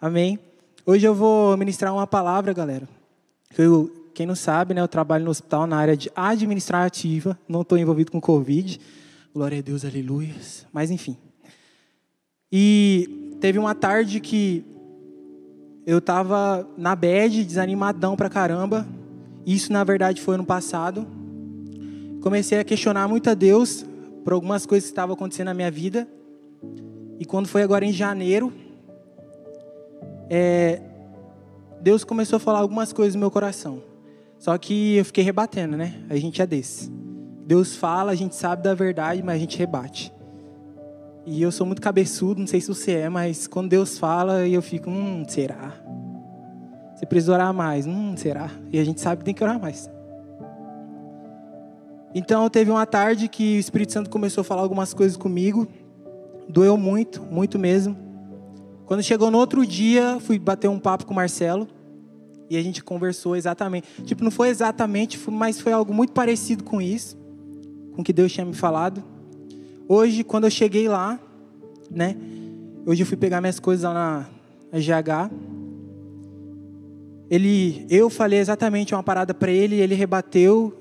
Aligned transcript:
Amém? 0.00 0.38
Hoje 0.86 1.06
eu 1.06 1.14
vou 1.14 1.54
ministrar 1.58 1.92
uma 1.92 2.06
palavra, 2.06 2.54
galera. 2.54 2.88
Eu, 3.58 4.08
quem 4.14 4.24
não 4.24 4.34
sabe, 4.34 4.72
né, 4.72 4.80
eu 4.80 4.88
trabalho 4.88 5.26
no 5.26 5.30
hospital 5.30 5.66
na 5.66 5.76
área 5.76 5.94
de 5.94 6.10
administrativa, 6.16 7.38
não 7.46 7.60
estou 7.60 7.76
envolvido 7.76 8.10
com 8.10 8.18
Covid. 8.18 8.80
Glória 9.34 9.58
a 9.58 9.60
Deus, 9.60 9.84
aleluia. 9.84 10.34
Mas 10.72 10.90
enfim. 10.90 11.18
E 12.50 13.36
teve 13.42 13.58
uma 13.58 13.74
tarde 13.74 14.20
que 14.20 14.64
eu 15.86 15.98
estava 15.98 16.66
na 16.78 16.96
bed, 16.96 17.44
desanimadão 17.44 18.16
pra 18.16 18.30
caramba. 18.30 18.88
Isso, 19.44 19.70
na 19.70 19.84
verdade, 19.84 20.22
foi 20.22 20.36
ano 20.36 20.46
passado. 20.46 21.06
Comecei 22.22 22.58
a 22.58 22.64
questionar 22.64 23.06
muito 23.06 23.28
a 23.28 23.34
Deus 23.34 23.84
por 24.24 24.32
algumas 24.32 24.64
coisas 24.64 24.88
que 24.88 24.92
estavam 24.92 25.12
acontecendo 25.12 25.48
na 25.48 25.54
minha 25.54 25.70
vida. 25.70 26.08
E 27.18 27.26
quando 27.26 27.48
foi 27.48 27.62
agora 27.62 27.84
em 27.84 27.92
janeiro, 27.92 28.50
é, 30.30 30.80
Deus 31.80 32.04
começou 32.04 32.36
a 32.36 32.40
falar 32.40 32.60
algumas 32.60 32.92
coisas 32.92 33.14
no 33.14 33.20
meu 33.20 33.30
coração. 33.30 33.82
Só 34.38 34.56
que 34.56 34.96
eu 34.96 35.04
fiquei 35.04 35.24
rebatendo, 35.24 35.76
né? 35.76 36.02
A 36.08 36.14
gente 36.16 36.40
é 36.40 36.46
desse. 36.46 36.88
Deus 37.44 37.74
fala, 37.74 38.12
a 38.12 38.14
gente 38.14 38.36
sabe 38.36 38.62
da 38.62 38.72
verdade, 38.72 39.22
mas 39.24 39.34
a 39.34 39.38
gente 39.38 39.58
rebate. 39.58 40.12
E 41.26 41.42
eu 41.42 41.50
sou 41.50 41.66
muito 41.66 41.82
cabeçudo, 41.82 42.40
não 42.40 42.46
sei 42.46 42.60
se 42.60 42.68
você 42.68 42.92
é, 42.92 43.08
mas 43.08 43.46
quando 43.46 43.68
Deus 43.68 43.98
fala, 43.98 44.46
eu 44.46 44.62
fico, 44.62 44.88
hum, 44.88 45.24
será? 45.28 45.74
Você 46.94 47.04
precisa 47.04 47.32
orar 47.32 47.52
mais, 47.52 47.86
hum, 47.86 48.16
será? 48.16 48.48
E 48.72 48.78
a 48.78 48.84
gente 48.84 49.00
sabe 49.00 49.18
que 49.18 49.24
tem 49.24 49.34
que 49.34 49.42
orar 49.42 49.60
mais. 49.60 49.90
Então 52.14 52.48
teve 52.48 52.70
uma 52.70 52.86
tarde 52.86 53.28
que 53.28 53.56
o 53.56 53.60
Espírito 53.60 53.92
Santo 53.92 54.10
começou 54.10 54.42
a 54.42 54.44
falar 54.44 54.62
algumas 54.62 54.94
coisas 54.94 55.16
comigo. 55.16 55.66
Doeu 56.48 56.76
muito, 56.76 57.22
muito 57.22 57.58
mesmo. 57.58 58.09
Quando 58.90 59.04
chegou 59.04 59.30
no 59.30 59.38
outro 59.38 59.64
dia, 59.64 60.18
fui 60.18 60.36
bater 60.36 60.66
um 60.66 60.76
papo 60.76 61.06
com 61.06 61.12
o 61.12 61.14
Marcelo. 61.14 61.68
E 62.50 62.56
a 62.56 62.60
gente 62.60 62.82
conversou 62.82 63.36
exatamente. 63.36 63.86
Tipo, 64.02 64.24
não 64.24 64.32
foi 64.32 64.48
exatamente, 64.48 65.16
mas 65.30 65.60
foi 65.60 65.70
algo 65.70 65.94
muito 65.94 66.12
parecido 66.12 66.64
com 66.64 66.82
isso. 66.82 67.16
Com 67.94 68.02
o 68.02 68.04
que 68.04 68.12
Deus 68.12 68.32
tinha 68.32 68.44
me 68.44 68.52
falado. 68.52 69.00
Hoje, 69.86 70.24
quando 70.24 70.42
eu 70.42 70.50
cheguei 70.50 70.88
lá, 70.88 71.20
né? 71.88 72.16
Hoje 72.84 73.04
eu 73.04 73.06
fui 73.06 73.16
pegar 73.16 73.40
minhas 73.40 73.60
coisas 73.60 73.84
lá 73.84 74.26
na, 74.72 74.78
GH. 74.80 75.32
Ele, 77.30 77.86
eu 77.88 78.10
falei 78.10 78.40
exatamente 78.40 78.92
uma 78.92 79.04
parada 79.04 79.32
para 79.32 79.52
ele, 79.52 79.76
ele 79.76 79.94
rebateu 79.94 80.76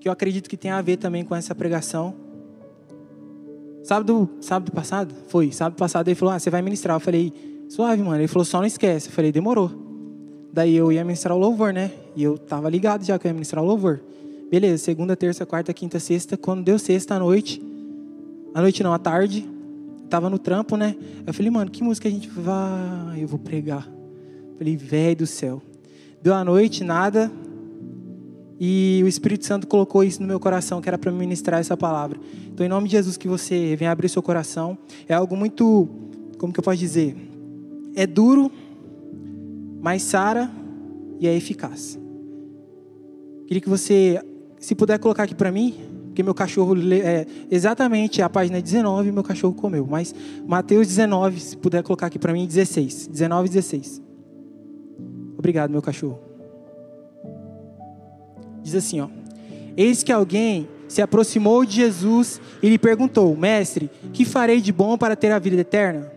que 0.00 0.08
eu 0.08 0.12
acredito 0.12 0.48
que 0.48 0.56
tem 0.56 0.70
a 0.70 0.80
ver 0.80 0.96
também 0.96 1.22
com 1.22 1.36
essa 1.36 1.54
pregação. 1.54 2.23
Sábado, 3.84 4.30
sábado 4.40 4.72
passado? 4.72 5.14
Foi. 5.28 5.52
Sábado 5.52 5.78
passado 5.78 6.08
ele 6.08 6.14
falou: 6.14 6.34
Ah, 6.34 6.38
você 6.38 6.48
vai 6.48 6.62
ministrar. 6.62 6.96
Eu 6.96 7.00
falei: 7.00 7.32
Suave, 7.68 8.02
mano. 8.02 8.16
Ele 8.16 8.26
falou: 8.26 8.44
Só 8.44 8.58
não 8.58 8.66
esquece. 8.66 9.08
Eu 9.08 9.12
falei: 9.12 9.30
Demorou. 9.30 9.70
Daí 10.52 10.74
eu 10.74 10.90
ia 10.90 11.04
ministrar 11.04 11.36
o 11.36 11.38
louvor, 11.38 11.72
né? 11.72 11.90
E 12.16 12.22
eu 12.22 12.38
tava 12.38 12.70
ligado 12.70 13.04
já 13.04 13.18
que 13.18 13.26
eu 13.26 13.28
ia 13.28 13.34
ministrar 13.34 13.62
o 13.62 13.66
louvor. 13.66 14.00
Beleza, 14.50 14.82
segunda, 14.82 15.14
terça, 15.14 15.44
quarta, 15.44 15.72
quinta, 15.74 16.00
sexta. 16.00 16.36
Quando 16.36 16.62
deu 16.64 16.78
sexta 16.78 17.14
à 17.14 17.18
noite, 17.18 17.60
à 18.54 18.60
noite 18.60 18.82
não, 18.82 18.92
à 18.92 18.98
tarde, 18.98 19.48
tava 20.08 20.30
no 20.30 20.38
trampo, 20.38 20.76
né? 20.76 20.94
Eu 21.26 21.34
falei, 21.34 21.50
mano, 21.50 21.70
que 21.70 21.82
música 21.82 22.08
a 22.08 22.10
gente 22.10 22.28
vai? 22.28 23.20
Eu 23.22 23.28
vou 23.28 23.38
pregar. 23.38 23.86
Eu 24.52 24.58
falei, 24.58 24.76
velho 24.76 25.16
do 25.16 25.26
céu. 25.26 25.60
Deu 26.22 26.32
a 26.34 26.44
noite, 26.44 26.84
nada. 26.84 27.30
E 28.60 29.00
o 29.04 29.08
Espírito 29.08 29.44
Santo 29.44 29.66
colocou 29.66 30.04
isso 30.04 30.20
no 30.20 30.28
meu 30.28 30.38
coração, 30.38 30.80
que 30.80 30.88
era 30.88 30.96
para 30.96 31.10
ministrar 31.10 31.60
essa 31.60 31.76
palavra. 31.76 32.18
Então, 32.52 32.64
em 32.64 32.68
nome 32.68 32.88
de 32.88 32.92
Jesus, 32.92 33.16
que 33.16 33.26
você 33.26 33.74
venha 33.76 33.90
abrir 33.90 34.08
seu 34.08 34.22
coração. 34.22 34.78
É 35.08 35.14
algo 35.14 35.36
muito, 35.36 35.88
como 36.38 36.52
que 36.52 36.60
eu 36.60 36.64
posso 36.64 36.78
dizer? 36.78 37.16
É 37.96 38.06
duro, 38.06 38.50
mas 39.82 40.02
sara 40.02 40.50
e 41.18 41.26
é 41.26 41.34
eficaz. 41.34 41.98
Queria 43.46 43.60
que 43.60 43.68
você, 43.68 44.20
se 44.58 44.74
puder 44.74 44.98
colocar 44.98 45.24
aqui 45.24 45.34
para 45.34 45.50
mim, 45.50 45.74
porque 46.06 46.22
meu 46.22 46.32
cachorro, 46.32 46.76
é, 46.92 47.26
exatamente 47.50 48.22
a 48.22 48.28
página 48.28 48.62
19, 48.62 49.10
meu 49.10 49.24
cachorro 49.24 49.52
comeu. 49.52 49.84
Mas 49.84 50.14
Mateus 50.46 50.86
19, 50.86 51.40
se 51.40 51.56
puder 51.56 51.82
colocar 51.82 52.06
aqui 52.06 52.20
para 52.20 52.32
mim, 52.32 52.46
16. 52.46 53.08
19 53.08 53.48
e 53.48 53.50
16. 53.50 54.02
Obrigado, 55.36 55.72
meu 55.72 55.82
cachorro. 55.82 56.23
Diz 58.64 58.74
assim, 58.74 59.00
ó. 59.00 59.08
Eis 59.76 60.02
que 60.02 60.10
alguém 60.10 60.68
se 60.88 61.02
aproximou 61.02 61.64
de 61.64 61.76
Jesus 61.76 62.40
e 62.62 62.68
lhe 62.68 62.78
perguntou: 62.78 63.36
Mestre, 63.36 63.90
que 64.12 64.24
farei 64.24 64.60
de 64.60 64.72
bom 64.72 64.96
para 64.96 65.14
ter 65.14 65.30
a 65.32 65.38
vida 65.38 65.60
eterna? 65.60 66.10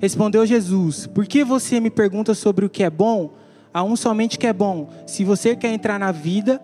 Respondeu 0.00 0.44
Jesus: 0.44 1.06
Por 1.06 1.26
que 1.26 1.44
você 1.44 1.78
me 1.78 1.90
pergunta 1.90 2.34
sobre 2.34 2.66
o 2.66 2.70
que 2.70 2.82
é 2.82 2.90
bom? 2.90 3.34
Há 3.72 3.84
um 3.84 3.94
somente 3.94 4.38
que 4.38 4.46
é 4.46 4.52
bom. 4.52 4.88
Se 5.06 5.22
você 5.22 5.54
quer 5.54 5.72
entrar 5.72 5.98
na 5.98 6.10
vida, 6.10 6.60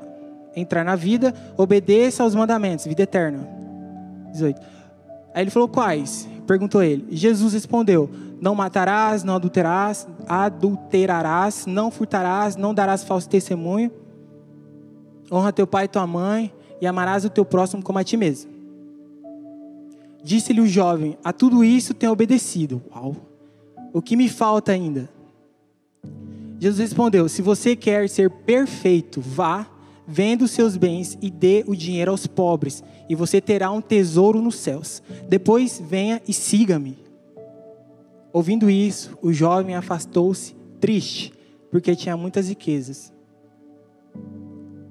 entrar 0.56 0.84
na 0.84 0.96
vida, 0.96 1.34
obedeça 1.56 2.22
aos 2.22 2.34
mandamentos, 2.34 2.86
vida 2.86 3.02
eterna. 3.02 3.46
18. 4.32 4.60
Aí 5.34 5.44
ele 5.44 5.50
falou: 5.50 5.68
Quais? 5.68 6.28
Perguntou 6.46 6.82
ele. 6.82 7.06
Jesus 7.10 7.52
respondeu: 7.52 8.10
Não 8.40 8.54
matarás, 8.54 9.22
não 9.22 9.34
adulterarás, 9.34 10.08
adulterarás, 10.26 11.66
não 11.66 11.90
furtarás, 11.90 12.56
não 12.56 12.72
darás 12.72 13.04
falso 13.04 13.28
testemunho 13.28 14.01
honra 15.32 15.52
teu 15.52 15.66
pai 15.66 15.86
e 15.86 15.88
tua 15.88 16.06
mãe, 16.06 16.52
e 16.80 16.86
amarás 16.86 17.24
o 17.24 17.30
teu 17.30 17.44
próximo 17.44 17.82
como 17.82 17.98
a 17.98 18.04
ti 18.04 18.16
mesmo. 18.16 18.50
Disse-lhe 20.22 20.60
o 20.60 20.66
jovem: 20.66 21.16
A 21.24 21.32
tudo 21.32 21.64
isso 21.64 21.94
tenho 21.94 22.12
obedecido. 22.12 22.82
Uau! 22.94 23.16
O 23.92 24.02
que 24.02 24.16
me 24.16 24.28
falta 24.28 24.72
ainda? 24.72 25.08
Jesus 26.58 26.78
respondeu: 26.78 27.28
Se 27.28 27.42
você 27.42 27.74
quer 27.74 28.08
ser 28.08 28.30
perfeito, 28.30 29.20
vá, 29.20 29.66
venda 30.06 30.44
os 30.44 30.50
seus 30.50 30.76
bens 30.76 31.18
e 31.20 31.30
dê 31.30 31.64
o 31.66 31.74
dinheiro 31.74 32.10
aos 32.10 32.26
pobres, 32.26 32.84
e 33.08 33.14
você 33.14 33.40
terá 33.40 33.70
um 33.70 33.80
tesouro 33.80 34.40
nos 34.40 34.56
céus. 34.56 35.02
Depois 35.28 35.82
venha 35.84 36.20
e 36.26 36.32
siga-me. 36.32 36.98
Ouvindo 38.32 38.70
isso, 38.70 39.18
o 39.20 39.32
jovem 39.32 39.74
afastou-se, 39.74 40.54
triste, 40.80 41.32
porque 41.70 41.94
tinha 41.94 42.16
muitas 42.16 42.48
riquezas. 42.48 43.12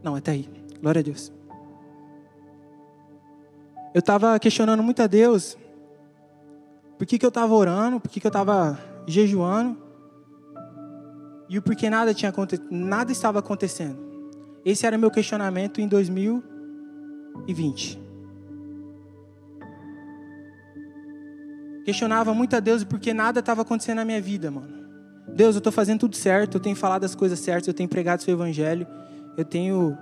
Não, 0.04 0.16
até 0.16 0.32
aí. 0.32 0.50
Glória 0.82 1.00
a 1.00 1.04
Deus. 1.04 1.32
Eu 3.94 4.00
estava 4.00 4.40
questionando 4.40 4.82
muito 4.82 5.02
a 5.02 5.08
Deus. 5.08 5.58
Por 6.98 7.06
que, 7.06 7.20
que 7.20 7.26
eu 7.26 7.30
estava 7.30 7.54
orando? 7.54 8.00
Por 8.00 8.10
que, 8.10 8.20
que 8.20 8.28
eu 8.28 8.30
estava 8.30 8.80
jejuando? 9.06 9.78
E 11.50 11.58
o 11.58 11.62
porquê 11.62 11.90
nada 11.90 12.14
tinha 12.14 12.34
nada 12.70 13.12
estava 13.12 13.40
acontecendo. 13.40 14.00
Esse 14.64 14.86
era 14.86 14.98
meu 14.98 15.12
questionamento 15.12 15.82
em 15.82 15.88
2020. 15.88 18.00
Questionava 21.84 22.34
muito 22.34 22.56
a 22.56 22.62
Deus 22.62 22.86
porque 22.86 23.14
nada 23.14 23.42
estava 23.42 23.64
acontecendo 23.64 23.98
na 23.98 24.06
minha 24.06 24.22
vida, 24.22 24.50
mano. 24.50 24.80
Deus, 25.28 25.56
eu 25.56 25.60
estou 25.60 25.74
fazendo 25.74 26.02
tudo 26.02 26.16
certo, 26.16 26.56
eu 26.56 26.62
tenho 26.62 26.76
falado 26.76 27.04
as 27.04 27.16
coisas 27.16 27.40
certas, 27.40 27.68
eu 27.68 27.74
tenho 27.74 27.90
pregado 27.90 28.22
o 28.22 28.24
seu 28.24 28.34
evangelho 28.34 28.88
eu 29.38 29.46
tenho 29.46 29.98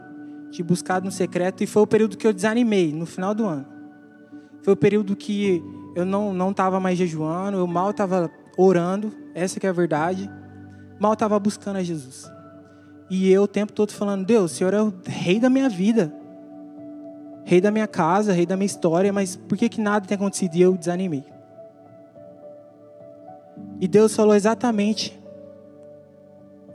te 0.52 0.64
buscado 0.64 1.06
no 1.06 1.12
secreto 1.12 1.64
e 1.64 1.68
foi 1.68 1.84
o 1.84 1.88
período 1.88 2.18
que 2.18 2.26
eu 2.26 2.34
desanimei 2.34 2.92
no 2.92 3.06
final 3.06 3.34
do 3.34 3.46
ano. 3.46 3.66
Foi 4.64 4.74
o 4.74 4.78
período 4.78 5.16
que 5.16 5.64
eu 5.96 6.06
não 6.06 6.34
não 6.34 6.52
estava 6.52 6.80
mais 6.80 6.98
jejuando, 6.98 7.58
eu 7.58 7.68
mal 7.68 7.92
estava 7.92 8.30
orando, 8.58 9.12
essa 9.34 9.60
que 9.60 9.66
é 9.66 9.70
a 9.70 9.74
verdade. 9.74 10.30
Mal 11.00 11.14
estava 11.14 11.40
buscando 11.40 11.78
a 11.78 11.84
Jesus. 11.84 12.30
E 13.10 13.32
eu 13.32 13.44
o 13.44 13.48
tempo 13.48 13.72
todo 13.72 13.92
falando: 13.92 14.26
"Deus, 14.26 14.52
o 14.52 14.56
Senhor 14.56 14.74
é 14.74 14.82
o 14.82 14.94
rei 15.06 15.40
da 15.40 15.50
minha 15.50 15.70
vida. 15.70 16.14
Rei 17.46 17.62
da 17.62 17.72
minha 17.72 17.88
casa, 17.88 18.34
rei 18.34 18.46
da 18.46 18.56
minha 18.56 18.66
história, 18.66 19.12
mas 19.12 19.36
por 19.36 19.58
que 19.58 19.70
que 19.70 19.82
nada 19.82 20.06
tem 20.06 20.16
acontecido?" 20.16 20.56
E 20.56 20.62
eu 20.62 20.78
desanimei. 20.78 21.24
E 23.80 23.88
Deus 23.88 24.14
falou 24.14 24.36
exatamente 24.36 25.18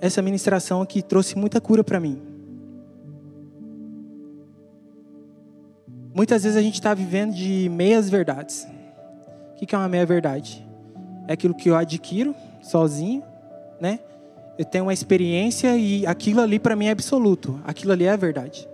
essa 0.00 0.22
ministração 0.22 0.84
que 0.84 1.02
trouxe 1.02 1.36
muita 1.36 1.60
cura 1.60 1.84
para 1.84 2.00
mim. 2.00 2.33
Muitas 6.14 6.44
vezes 6.44 6.56
a 6.56 6.62
gente 6.62 6.74
está 6.74 6.94
vivendo 6.94 7.34
de 7.34 7.68
meias 7.68 8.08
verdades. 8.08 8.68
O 9.50 9.66
que 9.66 9.74
é 9.74 9.78
uma 9.78 9.88
meia 9.88 10.06
verdade? 10.06 10.64
É 11.26 11.32
aquilo 11.32 11.52
que 11.52 11.68
eu 11.68 11.74
adquiro 11.74 12.36
sozinho, 12.62 13.20
né? 13.80 13.98
Eu 14.56 14.64
tenho 14.64 14.84
uma 14.84 14.92
experiência 14.92 15.76
e 15.76 16.06
aquilo 16.06 16.40
ali 16.40 16.60
para 16.60 16.76
mim 16.76 16.86
é 16.86 16.92
absoluto. 16.92 17.60
Aquilo 17.64 17.92
ali 17.92 18.04
é 18.04 18.10
a 18.10 18.16
verdade. 18.16 18.68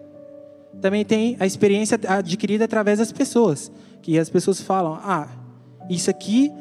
Também 0.82 1.02
tem 1.02 1.34
a 1.40 1.46
experiência 1.46 1.98
adquirida 2.08 2.66
através 2.66 2.98
das 2.98 3.10
pessoas, 3.10 3.72
que 4.02 4.18
as 4.18 4.28
pessoas 4.28 4.60
falam: 4.60 5.00
ah, 5.02 5.26
isso 5.88 6.10
aqui 6.10 6.52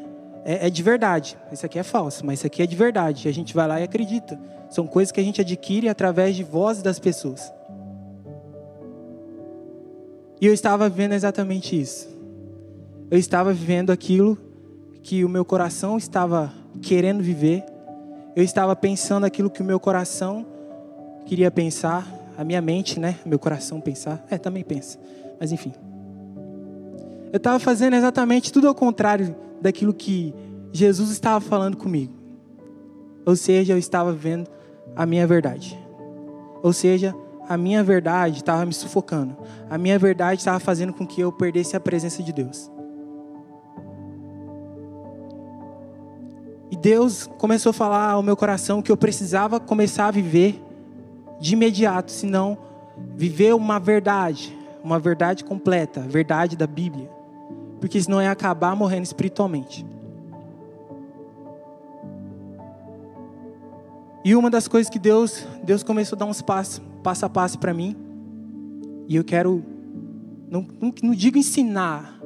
é, 0.46 0.68
é 0.68 0.70
de 0.70 0.82
verdade, 0.82 1.38
isso 1.52 1.66
aqui 1.66 1.78
é 1.78 1.84
falso, 1.84 2.26
mas 2.26 2.40
isso 2.40 2.48
aqui 2.48 2.62
é 2.62 2.66
de 2.66 2.76
verdade. 2.78 3.28
E 3.28 3.30
a 3.30 3.34
gente 3.34 3.54
vai 3.54 3.68
lá 3.68 3.82
e 3.82 3.84
acredita. 3.84 4.40
São 4.70 4.88
coisas 4.88 5.12
que 5.12 5.20
a 5.20 5.24
gente 5.24 5.42
adquire 5.42 5.90
através 5.90 6.38
de 6.38 6.44
vozes 6.44 6.82
das 6.82 7.00
pessoas. 7.00 7.52
E 10.42 10.46
eu 10.46 10.54
estava 10.54 10.88
vivendo 10.90 11.14
exatamente 11.14 11.80
isso. 11.80 12.08
Eu 13.12 13.18
estava 13.18 13.52
vivendo 13.52 13.90
aquilo 13.90 14.38
que 15.04 15.26
o 15.26 15.30
meu 15.30 15.44
coração 15.44 15.98
estava 15.98 16.54
querendo 16.82 17.22
viver. 17.22 17.64
Eu 18.36 18.44
estava 18.44 18.76
pensando 18.76 19.26
aquilo 19.26 19.50
que 19.50 19.62
o 19.62 19.66
meu 19.66 19.80
coração 19.80 20.46
queria 21.26 21.52
pensar, 21.52 22.08
a 22.38 22.44
minha 22.44 22.62
mente, 22.62 23.00
né? 23.00 23.18
Meu 23.26 23.38
coração 23.38 23.82
pensar. 23.82 24.26
É, 24.30 24.38
também 24.38 24.64
pensa. 24.64 24.98
Mas 25.40 25.52
enfim. 25.52 25.74
Eu 27.34 27.38
estava 27.38 27.60
fazendo 27.60 27.96
exatamente 27.96 28.52
tudo 28.52 28.68
ao 28.68 28.76
contrário 28.76 29.36
daquilo 29.62 29.94
que 29.94 30.34
Jesus 30.72 31.10
estava 31.10 31.42
falando 31.42 31.76
comigo. 31.76 32.14
Ou 33.26 33.36
seja, 33.36 33.74
eu 33.74 33.78
estava 33.78 34.14
vendo 34.14 34.50
a 34.96 35.06
minha 35.06 35.28
verdade. 35.28 35.78
Ou 36.64 36.74
seja, 36.74 37.14
a 37.50 37.58
minha 37.58 37.84
verdade 37.84 38.38
estava 38.38 38.64
me 38.64 38.74
sufocando. 38.74 39.36
A 39.68 39.76
minha 39.76 39.98
verdade 39.98 40.40
estava 40.40 40.60
fazendo 40.60 40.94
com 40.94 41.06
que 41.06 41.20
eu 41.20 41.32
perdesse 41.32 41.76
a 41.76 41.80
presença 41.80 42.22
de 42.22 42.32
Deus. 42.32 42.72
E 46.70 46.76
Deus 46.76 47.28
começou 47.40 47.72
a 47.72 47.74
falar 47.74 48.12
ao 48.12 48.22
meu 48.22 48.38
coração 48.38 48.84
que 48.84 48.92
eu 48.92 48.96
precisava 48.96 49.60
começar 49.60 50.06
a 50.06 50.12
viver 50.12 50.64
de 51.40 51.54
imediato, 51.54 52.12
senão 52.12 52.56
viver 53.16 53.56
uma 53.56 53.80
verdade, 53.80 54.56
uma 54.84 55.00
verdade 55.00 55.44
completa, 55.44 56.02
a 56.02 56.08
verdade 56.08 56.56
da 56.56 56.68
Bíblia. 56.68 57.10
Porque 57.80 58.00
senão 58.00 58.22
ia 58.22 58.30
acabar 58.30 58.76
morrendo 58.76 59.06
espiritualmente. 59.06 59.84
E 64.24 64.36
uma 64.36 64.52
das 64.52 64.68
coisas 64.68 64.88
que 64.88 65.00
Deus, 65.00 65.48
Deus 65.64 65.82
começou 65.82 66.16
a 66.16 66.20
dar 66.20 66.26
uns 66.26 66.44
passos, 66.44 66.80
passo 67.10 67.26
a 67.26 67.30
passo 67.30 67.58
para 67.58 67.74
mim. 67.74 67.96
E 69.08 69.16
eu 69.16 69.24
quero, 69.24 69.64
não, 70.48 70.68
não, 70.80 70.94
não 71.02 71.16
digo 71.16 71.40
ensinar, 71.40 72.20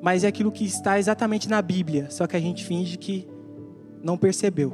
mas 0.00 0.24
é 0.24 0.28
aquilo 0.28 0.50
que 0.50 0.64
está 0.64 0.98
exatamente 0.98 1.46
na 1.46 1.60
Bíblia, 1.60 2.08
só 2.10 2.26
que 2.26 2.34
a 2.34 2.40
gente 2.40 2.64
finge 2.64 2.96
que 2.96 3.28
não 4.02 4.16
percebeu. 4.16 4.72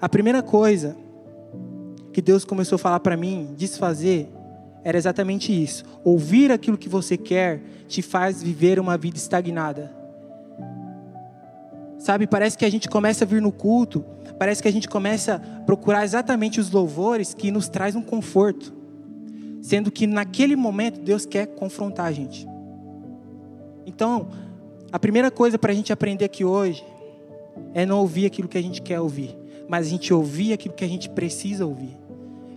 A 0.00 0.08
primeira 0.08 0.42
coisa 0.42 0.96
que 2.10 2.22
Deus 2.22 2.42
começou 2.42 2.76
a 2.76 2.78
falar 2.78 3.00
para 3.00 3.18
mim, 3.18 3.54
desfazer, 3.54 4.30
era 4.82 4.96
exatamente 4.96 5.52
isso. 5.52 5.84
Ouvir 6.02 6.50
aquilo 6.50 6.78
que 6.78 6.88
você 6.88 7.18
quer 7.18 7.60
te 7.86 8.00
faz 8.00 8.42
viver 8.42 8.80
uma 8.80 8.96
vida 8.96 9.18
estagnada. 9.18 9.94
Sabe, 11.98 12.26
parece 12.26 12.56
que 12.56 12.64
a 12.64 12.70
gente 12.70 12.88
começa 12.88 13.24
a 13.24 13.26
vir 13.26 13.42
no 13.42 13.50
culto, 13.50 14.04
parece 14.38 14.62
que 14.62 14.68
a 14.68 14.72
gente 14.72 14.88
começa 14.88 15.34
a 15.34 15.60
procurar 15.62 16.04
exatamente 16.04 16.60
os 16.60 16.70
louvores 16.70 17.34
que 17.34 17.50
nos 17.50 17.68
traz 17.68 17.96
um 17.96 18.02
conforto. 18.02 18.72
Sendo 19.60 19.90
que 19.90 20.06
naquele 20.06 20.54
momento 20.54 21.00
Deus 21.00 21.26
quer 21.26 21.46
confrontar 21.46 22.06
a 22.06 22.12
gente. 22.12 22.46
Então, 23.84 24.28
a 24.92 24.98
primeira 24.98 25.30
coisa 25.30 25.58
para 25.58 25.72
a 25.72 25.74
gente 25.74 25.92
aprender 25.92 26.24
aqui 26.24 26.44
hoje 26.44 26.84
é 27.74 27.84
não 27.84 27.98
ouvir 27.98 28.26
aquilo 28.26 28.48
que 28.48 28.56
a 28.56 28.62
gente 28.62 28.80
quer 28.80 29.00
ouvir, 29.00 29.36
mas 29.68 29.86
a 29.86 29.90
gente 29.90 30.14
ouvir 30.14 30.52
aquilo 30.52 30.74
que 30.74 30.84
a 30.84 30.88
gente 30.88 31.10
precisa 31.10 31.66
ouvir. 31.66 31.96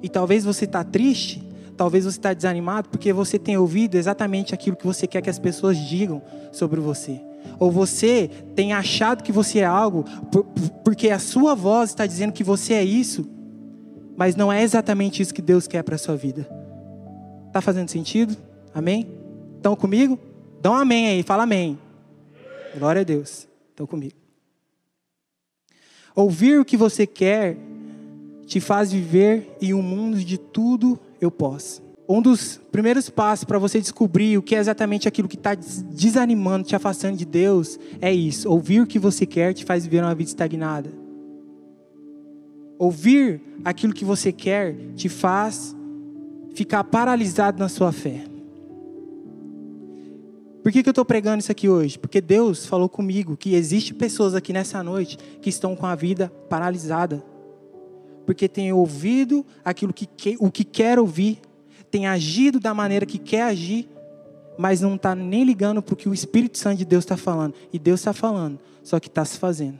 E 0.03 0.07
talvez 0.07 0.43
você 0.43 0.65
está 0.65 0.83
triste, 0.83 1.43
talvez 1.77 2.05
você 2.05 2.17
está 2.17 2.33
desanimado 2.33 2.89
porque 2.89 3.11
você 3.11 3.39
tem 3.39 3.57
ouvido 3.57 3.95
exatamente 3.95 4.53
aquilo 4.53 4.75
que 4.75 4.85
você 4.85 5.07
quer 5.07 5.21
que 5.21 5.29
as 5.29 5.39
pessoas 5.39 5.77
digam 5.77 6.21
sobre 6.51 6.79
você 6.79 7.21
ou 7.59 7.71
você 7.71 8.29
tem 8.55 8.73
achado 8.73 9.23
que 9.23 9.31
você 9.31 9.59
é 9.59 9.65
algo 9.65 10.05
porque 10.83 11.09
a 11.09 11.19
sua 11.19 11.53
voz 11.53 11.91
está 11.91 12.05
dizendo 12.05 12.33
que 12.33 12.43
você 12.43 12.73
é 12.73 12.83
isso, 12.83 13.29
mas 14.17 14.35
não 14.35 14.51
é 14.51 14.63
exatamente 14.63 15.21
isso 15.21 15.33
que 15.33 15.41
Deus 15.41 15.67
quer 15.67 15.83
para 15.83 15.95
a 15.95 15.99
sua 15.99 16.15
vida. 16.15 16.49
Está 17.47 17.61
fazendo 17.61 17.89
sentido? 17.89 18.35
Amém? 18.73 19.07
Estão 19.57 19.75
comigo? 19.75 20.17
Dá 20.61 20.71
um 20.71 20.75
amém 20.75 21.07
aí, 21.07 21.23
fala 21.23 21.43
amém. 21.43 21.77
Glória 22.77 23.01
a 23.01 23.03
Deus. 23.03 23.47
Estão 23.69 23.85
comigo. 23.85 24.15
Ouvir 26.15 26.59
o 26.59 26.65
que 26.65 26.75
você 26.75 27.05
quer 27.05 27.57
te 28.45 28.59
faz 28.59 28.91
viver 28.91 29.55
em 29.61 29.73
um 29.73 29.81
mundo 29.81 30.17
de 30.17 30.37
tudo 30.37 30.99
eu 31.21 31.31
posso 31.31 31.91
um 32.11 32.21
dos 32.21 32.59
primeiros 32.71 33.09
passos 33.09 33.45
para 33.45 33.57
você 33.57 33.79
descobrir 33.79 34.37
o 34.37 34.41
que 34.41 34.55
é 34.55 34.59
exatamente 34.59 35.07
aquilo 35.07 35.27
que 35.27 35.35
está 35.35 35.55
desanimando, 35.55 36.67
te 36.67 36.75
afastando 36.75 37.15
de 37.15 37.25
Deus, 37.25 37.79
é 38.01 38.11
isso. 38.11 38.49
Ouvir 38.49 38.81
o 38.81 38.87
que 38.87 38.99
você 38.99 39.25
quer 39.25 39.53
te 39.53 39.63
faz 39.63 39.85
viver 39.85 40.03
uma 40.03 40.13
vida 40.13 40.29
estagnada. 40.29 40.91
Ouvir 42.77 43.41
aquilo 43.63 43.93
que 43.93 44.03
você 44.03 44.31
quer 44.31 44.75
te 44.95 45.07
faz 45.07 45.75
ficar 46.53 46.83
paralisado 46.83 47.59
na 47.59 47.69
sua 47.69 47.91
fé. 47.91 48.25
Por 50.61 50.71
que, 50.71 50.83
que 50.83 50.89
eu 50.89 50.91
estou 50.91 51.05
pregando 51.05 51.39
isso 51.39 51.51
aqui 51.51 51.69
hoje? 51.69 51.97
Porque 51.97 52.21
Deus 52.21 52.65
falou 52.65 52.89
comigo 52.89 53.37
que 53.37 53.55
existe 53.55 53.93
pessoas 53.93 54.35
aqui 54.35 54.51
nessa 54.51 54.83
noite 54.83 55.17
que 55.41 55.49
estão 55.49 55.75
com 55.75 55.85
a 55.85 55.95
vida 55.95 56.31
paralisada. 56.49 57.23
Porque 58.31 58.47
tem 58.47 58.71
ouvido 58.71 59.45
aquilo 59.61 59.91
que, 59.91 60.07
o 60.39 60.49
que 60.49 60.63
quer 60.63 60.97
ouvir, 60.97 61.41
tem 61.91 62.07
agido 62.07 62.61
da 62.61 62.73
maneira 62.73 63.05
que 63.05 63.17
quer 63.17 63.41
agir, 63.41 63.89
mas 64.57 64.79
não 64.79 64.95
está 64.95 65.13
nem 65.13 65.43
ligando 65.43 65.81
para 65.81 65.93
o 65.93 65.97
que 65.97 66.07
o 66.07 66.13
Espírito 66.13 66.57
Santo 66.57 66.77
de 66.77 66.85
Deus 66.85 67.03
está 67.03 67.17
falando. 67.17 67.55
E 67.73 67.77
Deus 67.77 67.99
está 67.99 68.13
falando, 68.13 68.57
só 68.83 69.01
que 69.01 69.09
está 69.09 69.25
se 69.25 69.37
fazendo. 69.37 69.77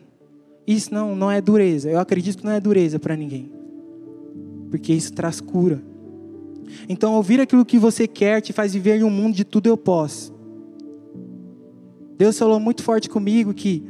Isso 0.68 0.94
não, 0.94 1.16
não 1.16 1.32
é 1.32 1.40
dureza. 1.40 1.90
Eu 1.90 1.98
acredito 1.98 2.40
que 2.40 2.44
não 2.44 2.52
é 2.52 2.60
dureza 2.60 3.00
para 3.00 3.16
ninguém. 3.16 3.50
Porque 4.70 4.92
isso 4.92 5.14
traz 5.14 5.40
cura. 5.40 5.82
Então, 6.90 7.14
ouvir 7.14 7.40
aquilo 7.40 7.64
que 7.64 7.80
você 7.80 8.06
quer 8.06 8.42
te 8.42 8.52
faz 8.52 8.74
viver 8.74 9.00
em 9.00 9.04
um 9.06 9.10
mundo 9.10 9.34
de 9.34 9.46
tudo 9.46 9.68
eu 9.68 9.78
posso. 9.78 10.34
Deus 12.18 12.38
falou 12.38 12.60
muito 12.60 12.84
forte 12.84 13.10
comigo 13.10 13.54
que 13.54 13.82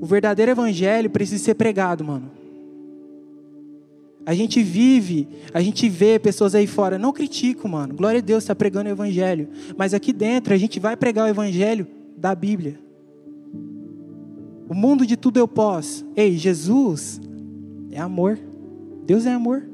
o 0.00 0.06
verdadeiro 0.06 0.50
evangelho 0.50 1.10
precisa 1.10 1.44
ser 1.44 1.56
pregado, 1.56 2.02
mano. 2.02 2.40
A 4.24 4.34
gente 4.34 4.62
vive, 4.62 5.28
a 5.52 5.60
gente 5.60 5.88
vê 5.88 6.18
pessoas 6.18 6.54
aí 6.54 6.66
fora. 6.66 6.98
Não 6.98 7.12
critico, 7.12 7.68
mano. 7.68 7.94
Glória 7.94 8.18
a 8.18 8.22
Deus, 8.22 8.44
está 8.44 8.54
pregando 8.54 8.88
o 8.88 8.92
Evangelho. 8.92 9.48
Mas 9.76 9.92
aqui 9.92 10.12
dentro, 10.12 10.54
a 10.54 10.56
gente 10.56 10.78
vai 10.78 10.96
pregar 10.96 11.26
o 11.26 11.28
Evangelho 11.28 11.86
da 12.16 12.34
Bíblia. 12.34 12.78
O 14.68 14.74
mundo 14.74 15.04
de 15.04 15.16
tudo 15.16 15.38
eu 15.38 15.48
posso. 15.48 16.06
Ei, 16.16 16.36
Jesus 16.36 17.20
é 17.90 18.00
amor. 18.00 18.38
Deus 19.04 19.26
é 19.26 19.32
amor. 19.32 19.64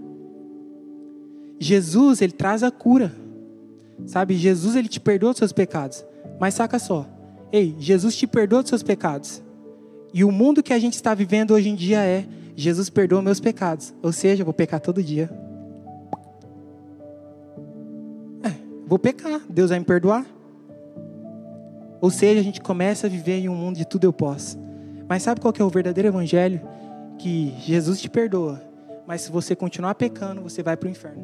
Jesus, 1.58 2.22
ele 2.22 2.32
traz 2.32 2.62
a 2.62 2.70
cura. 2.70 3.14
Sabe, 4.06 4.34
Jesus, 4.34 4.76
ele 4.76 4.88
te 4.88 4.98
perdoa 4.98 5.30
dos 5.30 5.38
seus 5.38 5.52
pecados. 5.52 6.04
Mas 6.40 6.54
saca 6.54 6.78
só. 6.78 7.06
Ei, 7.52 7.74
Jesus 7.78 8.16
te 8.16 8.26
perdoa 8.26 8.62
dos 8.62 8.70
seus 8.70 8.82
pecados. 8.82 9.42
E 10.12 10.24
o 10.24 10.32
mundo 10.32 10.62
que 10.62 10.72
a 10.72 10.78
gente 10.78 10.94
está 10.94 11.14
vivendo 11.14 11.52
hoje 11.52 11.68
em 11.68 11.74
dia 11.74 12.00
é 12.00 12.26
Jesus 12.58 12.90
perdoa 12.90 13.22
meus 13.22 13.38
pecados. 13.38 13.94
Ou 14.02 14.10
seja, 14.10 14.42
eu 14.42 14.44
vou 14.44 14.52
pecar 14.52 14.80
todo 14.80 15.00
dia. 15.00 15.30
É, 18.42 18.50
vou 18.84 18.98
pecar. 18.98 19.40
Deus 19.48 19.70
vai 19.70 19.78
me 19.78 19.84
perdoar. 19.84 20.26
Ou 22.00 22.10
seja, 22.10 22.40
a 22.40 22.42
gente 22.42 22.60
começa 22.60 23.06
a 23.06 23.10
viver 23.10 23.38
em 23.38 23.48
um 23.48 23.54
mundo 23.54 23.76
de 23.76 23.86
tudo 23.86 24.02
eu 24.02 24.12
posso. 24.12 24.58
Mas 25.08 25.22
sabe 25.22 25.40
qual 25.40 25.52
que 25.52 25.62
é 25.62 25.64
o 25.64 25.70
verdadeiro 25.70 26.08
evangelho? 26.08 26.60
Que 27.16 27.54
Jesus 27.60 28.00
te 28.00 28.10
perdoa. 28.10 28.60
Mas 29.06 29.20
se 29.20 29.30
você 29.30 29.54
continuar 29.54 29.94
pecando, 29.94 30.42
você 30.42 30.60
vai 30.60 30.76
para 30.76 30.88
o 30.88 30.90
inferno. 30.90 31.22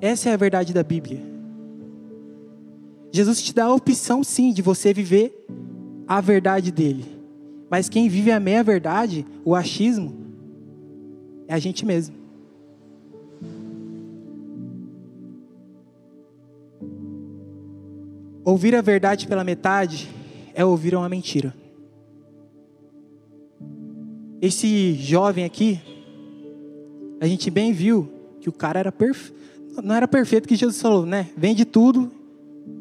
Essa 0.00 0.30
é 0.30 0.32
a 0.32 0.36
verdade 0.36 0.74
da 0.74 0.82
Bíblia. 0.82 1.20
Jesus 3.12 3.40
te 3.40 3.54
dá 3.54 3.66
a 3.66 3.74
opção, 3.74 4.24
sim, 4.24 4.52
de 4.52 4.60
você 4.60 4.92
viver 4.92 5.46
a 6.08 6.20
verdade 6.20 6.72
dele. 6.72 7.15
Mas 7.70 7.88
quem 7.88 8.08
vive 8.08 8.30
a 8.30 8.38
meia 8.38 8.62
verdade, 8.62 9.26
o 9.44 9.54
achismo, 9.54 10.14
é 11.48 11.54
a 11.54 11.58
gente 11.58 11.84
mesmo. 11.84 12.14
Ouvir 18.44 18.76
a 18.76 18.80
verdade 18.80 19.26
pela 19.26 19.42
metade 19.42 20.08
é 20.54 20.64
ouvir 20.64 20.94
uma 20.94 21.08
mentira. 21.08 21.52
Esse 24.40 24.94
jovem 24.94 25.44
aqui, 25.44 25.80
a 27.20 27.26
gente 27.26 27.50
bem 27.50 27.72
viu 27.72 28.08
que 28.40 28.48
o 28.48 28.52
cara 28.52 28.78
era 28.78 28.92
perfeito. 28.92 29.36
Não 29.82 29.94
era 29.94 30.06
perfeito 30.06 30.48
que 30.48 30.54
Jesus 30.54 30.80
falou, 30.80 31.04
né? 31.04 31.28
Vende 31.36 31.64
tudo, 31.64 32.10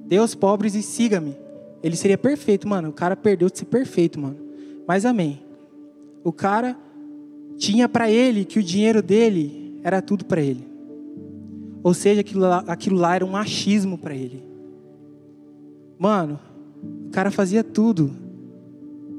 dê 0.06 0.18
aos 0.18 0.36
pobres 0.36 0.76
e 0.76 0.84
siga-me. 0.84 1.36
Ele 1.82 1.96
seria 1.96 2.18
perfeito, 2.18 2.68
mano. 2.68 2.90
O 2.90 2.94
cara 2.94 3.16
perdeu 3.16 3.50
de 3.50 3.58
ser 3.58 3.66
perfeito, 3.66 4.20
mano. 4.20 4.45
Mas 4.88 5.06
amém. 5.06 5.42
O 6.24 6.32
cara 6.32 6.78
tinha 7.58 7.88
para 7.88 8.10
ele 8.10 8.46
que 8.46 8.60
o 8.60 8.64
dinheiro 8.64 9.02
dele 9.02 9.80
era 9.84 10.02
tudo 10.02 10.26
para 10.26 10.42
ele. 10.42 10.68
Ou 11.84 11.94
seja, 11.94 12.22
aquilo 12.22 12.42
lá, 12.42 12.64
aquilo 12.68 12.98
lá 12.98 13.16
era 13.16 13.26
um 13.26 13.36
achismo 13.36 13.98
para 13.98 14.16
ele. 14.16 14.44
Mano, 15.98 16.40
o 17.08 17.10
cara 17.12 17.30
fazia 17.32 17.64
tudo 17.64 18.12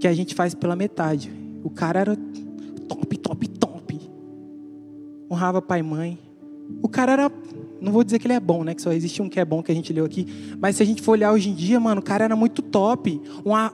que 0.01 0.09
a 0.09 0.13
gente 0.13 0.35
faz 0.35 0.55
pela 0.55 0.77
metade. 0.77 1.33
O 1.63 1.71
cara 1.71 2.01
era 2.01 2.17
top, 2.89 3.19
top, 3.19 3.49
top. 3.49 4.01
Honrava 5.31 5.63
pai 5.63 5.81
e 5.81 5.83
mãe. 5.83 6.19
O 6.83 6.89
cara 6.89 7.13
era 7.13 7.33
Não 7.81 7.93
vou 7.93 8.03
dizer 8.03 8.19
que 8.19 8.27
ele 8.27 8.35
é 8.35 8.41
bom, 8.41 8.65
né? 8.65 8.75
Que 8.75 8.83
só 8.83 8.93
existe 8.93 9.21
um 9.21 9.29
que 9.29 9.39
é 9.39 9.45
bom 9.45 9.63
que 9.63 9.71
a 9.71 9.75
gente 9.75 9.93
leu 9.93 10.05
aqui. 10.05 10.27
Mas 10.59 10.77
se 10.77 10.83
a 10.83 10.87
gente 10.87 11.03
for 11.03 11.13
olhar 11.13 11.33
hoje 11.33 11.51
em 11.51 11.55
dia, 11.55 11.79
mano, 11.79 12.01
o 12.01 12.05
cara 12.05 12.25
era 12.25 12.37
muito 12.37 12.63
top. 12.63 13.21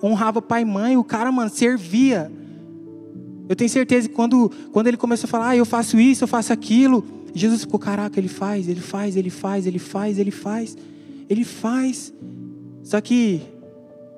Honrava 0.03 0.43
pai 0.43 0.63
e 0.63 0.65
mãe. 0.65 0.97
O 0.97 1.05
cara, 1.05 1.31
mano, 1.31 1.51
servia. 1.51 2.31
Eu 3.49 3.57
tenho 3.57 3.71
certeza 3.71 4.09
que 4.09 4.15
quando, 4.15 4.51
quando 4.73 4.89
ele 4.89 4.97
começou 4.97 5.27
a 5.27 5.31
falar, 5.31 5.49
ah, 5.51 5.57
eu 5.57 5.65
faço 5.65 5.99
isso, 5.99 6.25
eu 6.25 6.29
faço 6.29 6.53
aquilo. 6.53 7.05
Jesus 7.35 7.63
ficou, 7.63 7.79
caraca, 7.79 8.19
ele 8.19 8.29
faz, 8.29 8.69
ele 8.69 8.81
faz, 8.81 9.17
ele 9.17 9.31
faz, 9.31 9.67
ele 9.67 9.79
faz, 9.79 10.19
ele 10.19 10.31
faz. 10.31 10.77
Ele 11.29 11.45
faz. 11.45 12.13
Só 12.83 13.01
que 13.01 13.43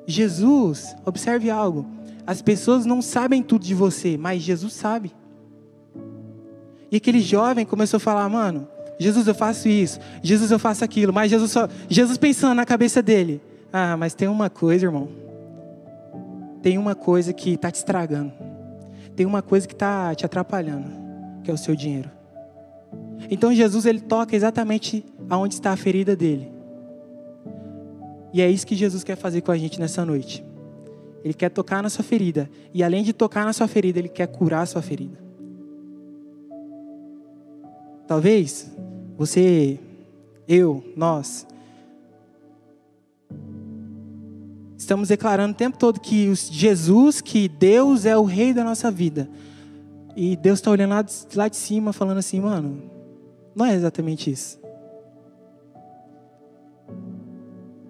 Jesus, 0.06 0.94
observe 1.04 1.50
algo. 1.50 1.86
As 2.26 2.40
pessoas 2.40 2.86
não 2.86 3.02
sabem 3.02 3.42
tudo 3.42 3.64
de 3.64 3.74
você, 3.74 4.16
mas 4.16 4.42
Jesus 4.42 4.72
sabe. 4.72 5.12
E 6.90 6.96
aquele 6.96 7.20
jovem 7.20 7.66
começou 7.66 7.96
a 7.98 8.00
falar, 8.00 8.28
mano, 8.28 8.68
Jesus, 8.98 9.26
eu 9.26 9.34
faço 9.34 9.68
isso, 9.68 9.98
Jesus, 10.22 10.50
eu 10.50 10.58
faço 10.58 10.84
aquilo, 10.84 11.12
mas 11.12 11.30
Jesus 11.30 11.50
só. 11.50 11.68
Jesus 11.88 12.16
pensando 12.16 12.54
na 12.54 12.64
cabeça 12.64 13.02
dele. 13.02 13.40
Ah, 13.72 13.96
mas 13.96 14.14
tem 14.14 14.28
uma 14.28 14.48
coisa, 14.48 14.86
irmão. 14.86 15.08
Tem 16.62 16.78
uma 16.78 16.94
coisa 16.94 17.32
que 17.32 17.54
está 17.54 17.70
te 17.70 17.76
estragando. 17.76 18.32
Tem 19.16 19.26
uma 19.26 19.42
coisa 19.42 19.66
que 19.66 19.74
está 19.74 20.14
te 20.14 20.24
atrapalhando, 20.24 20.90
que 21.42 21.50
é 21.50 21.54
o 21.54 21.58
seu 21.58 21.74
dinheiro. 21.74 22.10
Então 23.30 23.52
Jesus 23.52 23.86
ele 23.86 24.00
toca 24.00 24.34
exatamente 24.34 25.04
aonde 25.28 25.54
está 25.54 25.72
a 25.72 25.76
ferida 25.76 26.14
dele. 26.14 26.52
E 28.32 28.40
é 28.40 28.50
isso 28.50 28.66
que 28.66 28.74
Jesus 28.74 29.04
quer 29.04 29.16
fazer 29.16 29.40
com 29.40 29.52
a 29.52 29.56
gente 29.56 29.78
nessa 29.78 30.04
noite. 30.04 30.44
Ele 31.22 31.32
quer 31.34 31.48
tocar 31.48 31.82
na 31.82 31.88
sua 31.88 32.04
ferida. 32.04 32.50
E 32.72 32.82
além 32.82 33.02
de 33.02 33.12
tocar 33.12 33.44
na 33.44 33.52
sua 33.52 33.66
ferida, 33.66 33.98
ele 33.98 34.08
quer 34.08 34.26
curar 34.26 34.62
a 34.62 34.66
sua 34.66 34.82
ferida. 34.82 35.23
Talvez 38.06 38.70
você, 39.16 39.78
eu, 40.46 40.84
nós, 40.96 41.46
estamos 44.76 45.08
declarando 45.08 45.54
o 45.54 45.56
tempo 45.56 45.78
todo 45.78 46.00
que 46.00 46.34
Jesus, 46.34 47.20
que 47.20 47.48
Deus 47.48 48.04
é 48.04 48.16
o 48.16 48.24
rei 48.24 48.52
da 48.52 48.62
nossa 48.62 48.90
vida. 48.90 49.28
E 50.16 50.36
Deus 50.36 50.58
está 50.58 50.70
olhando 50.70 50.94
lá 51.34 51.48
de, 51.48 51.56
cima, 51.56 51.92
falando 51.92 52.18
assim, 52.18 52.40
mano, 52.40 52.82
não 53.54 53.64
é 53.64 53.74
exatamente 53.74 54.30
isso. 54.30 54.60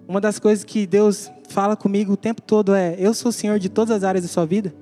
Uma 0.07 0.21
das 0.21 0.39
coisas 0.39 0.63
que 0.63 0.87
Deus 0.87 1.31
fala 1.49 1.75
comigo 1.75 2.13
o 2.13 2.17
tempo 2.17 2.41
todo 2.41 2.73
é: 2.73 2.95
Eu 2.97 3.13
sou 3.13 3.29
o 3.29 3.33
Senhor 3.33 3.57
de 3.59 3.69
todas 3.69 3.95
as 3.95 4.03
áreas 4.03 4.23
da 4.23 4.29
sua 4.29 4.45
vida. 4.45 4.73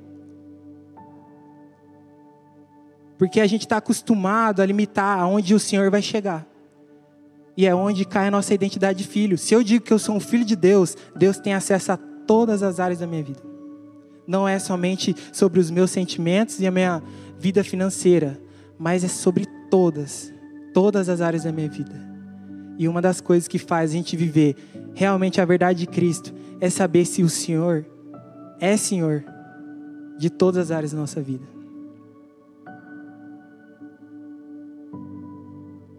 Porque 3.23 3.39
a 3.39 3.47
gente 3.47 3.61
está 3.61 3.77
acostumado 3.77 4.61
a 4.61 4.65
limitar 4.65 5.17
aonde 5.17 5.55
o 5.55 5.59
Senhor 5.59 5.89
vai 5.89 6.01
chegar. 6.01 6.45
E 7.55 7.65
é 7.65 7.73
onde 7.73 8.03
cai 8.03 8.27
a 8.27 8.31
nossa 8.31 8.53
identidade 8.53 8.97
de 9.01 9.07
filho. 9.07 9.37
Se 9.37 9.53
eu 9.53 9.63
digo 9.63 9.85
que 9.85 9.93
eu 9.93 9.97
sou 9.97 10.13
um 10.13 10.19
filho 10.19 10.43
de 10.43 10.57
Deus, 10.57 10.97
Deus 11.15 11.37
tem 11.37 11.53
acesso 11.53 11.93
a 11.93 11.97
todas 11.97 12.61
as 12.61 12.81
áreas 12.81 12.99
da 12.99 13.07
minha 13.07 13.23
vida. 13.23 13.39
Não 14.27 14.45
é 14.45 14.59
somente 14.59 15.15
sobre 15.31 15.61
os 15.61 15.71
meus 15.71 15.89
sentimentos 15.89 16.59
e 16.59 16.67
a 16.67 16.71
minha 16.71 17.01
vida 17.39 17.63
financeira, 17.63 18.37
mas 18.77 19.05
é 19.05 19.07
sobre 19.07 19.45
todas, 19.71 20.29
todas 20.73 21.07
as 21.07 21.21
áreas 21.21 21.45
da 21.45 21.51
minha 21.53 21.69
vida. 21.69 21.95
E 22.77 22.89
uma 22.89 23.01
das 23.01 23.21
coisas 23.21 23.47
que 23.47 23.57
faz 23.57 23.91
a 23.91 23.93
gente 23.93 24.17
viver 24.17 24.57
realmente 24.93 25.39
a 25.39 25.45
verdade 25.45 25.79
de 25.79 25.87
Cristo 25.87 26.33
é 26.59 26.69
saber 26.69 27.05
se 27.05 27.23
o 27.23 27.29
Senhor 27.29 27.85
é 28.59 28.75
Senhor 28.75 29.23
de 30.17 30.29
todas 30.29 30.69
as 30.69 30.71
áreas 30.71 30.91
da 30.91 30.99
nossa 30.99 31.21
vida. 31.21 31.52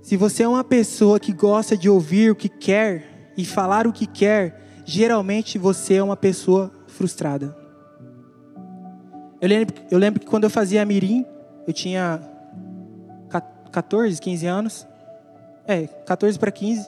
Se 0.04 0.18
você 0.18 0.42
é 0.42 0.48
uma 0.48 0.62
pessoa 0.62 1.18
que 1.18 1.32
gosta 1.32 1.78
de 1.78 1.88
ouvir 1.88 2.30
o 2.30 2.36
que 2.36 2.46
quer 2.46 3.32
e 3.38 3.42
falar 3.42 3.86
o 3.86 3.92
que 3.92 4.06
quer, 4.06 4.82
geralmente 4.84 5.56
você 5.56 5.94
é 5.94 6.02
uma 6.02 6.14
pessoa 6.14 6.70
frustrada. 6.86 7.56
Eu 9.40 9.48
lembro, 9.48 9.74
eu 9.90 9.98
lembro 9.98 10.20
que 10.20 10.26
quando 10.26 10.44
eu 10.44 10.50
fazia 10.50 10.84
Mirim, 10.84 11.24
eu 11.66 11.72
tinha 11.72 12.20
14, 13.72 14.20
15 14.20 14.46
anos. 14.46 14.86
É, 15.66 15.86
14 15.86 16.38
para 16.38 16.52
15. 16.52 16.86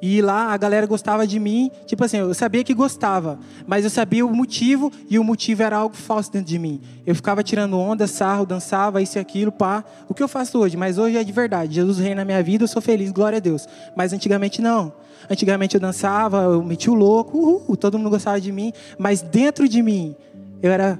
E 0.00 0.20
lá 0.20 0.52
a 0.52 0.56
galera 0.56 0.86
gostava 0.86 1.26
de 1.26 1.38
mim, 1.38 1.70
tipo 1.86 2.04
assim, 2.04 2.18
eu 2.18 2.34
sabia 2.34 2.62
que 2.62 2.74
gostava, 2.74 3.38
mas 3.66 3.82
eu 3.82 3.90
sabia 3.90 4.26
o 4.26 4.34
motivo 4.34 4.92
e 5.08 5.18
o 5.18 5.24
motivo 5.24 5.62
era 5.62 5.78
algo 5.78 5.96
falso 5.96 6.30
dentro 6.30 6.48
de 6.48 6.58
mim. 6.58 6.80
Eu 7.06 7.14
ficava 7.14 7.42
tirando 7.42 7.78
onda, 7.78 8.06
sarro, 8.06 8.44
dançava, 8.44 9.00
isso 9.00 9.16
e 9.16 9.20
aquilo, 9.20 9.50
pá. 9.50 9.82
O 10.06 10.12
que 10.12 10.22
eu 10.22 10.28
faço 10.28 10.58
hoje, 10.58 10.76
mas 10.76 10.98
hoje 10.98 11.16
é 11.16 11.24
de 11.24 11.32
verdade. 11.32 11.74
Jesus 11.74 11.98
reina 11.98 12.16
na 12.16 12.24
minha 12.26 12.42
vida, 12.42 12.64
eu 12.64 12.68
sou 12.68 12.82
feliz, 12.82 13.10
glória 13.10 13.38
a 13.38 13.40
Deus. 13.40 13.66
Mas 13.96 14.12
antigamente 14.12 14.60
não. 14.60 14.92
Antigamente 15.30 15.74
eu 15.74 15.80
dançava, 15.80 16.42
eu 16.42 16.62
metia 16.62 16.92
o 16.92 16.94
louco, 16.94 17.38
uhul, 17.38 17.76
todo 17.76 17.96
mundo 17.98 18.10
gostava 18.10 18.40
de 18.40 18.52
mim, 18.52 18.72
mas 18.98 19.22
dentro 19.22 19.66
de 19.66 19.82
mim 19.82 20.14
eu 20.62 20.70
era 20.70 20.98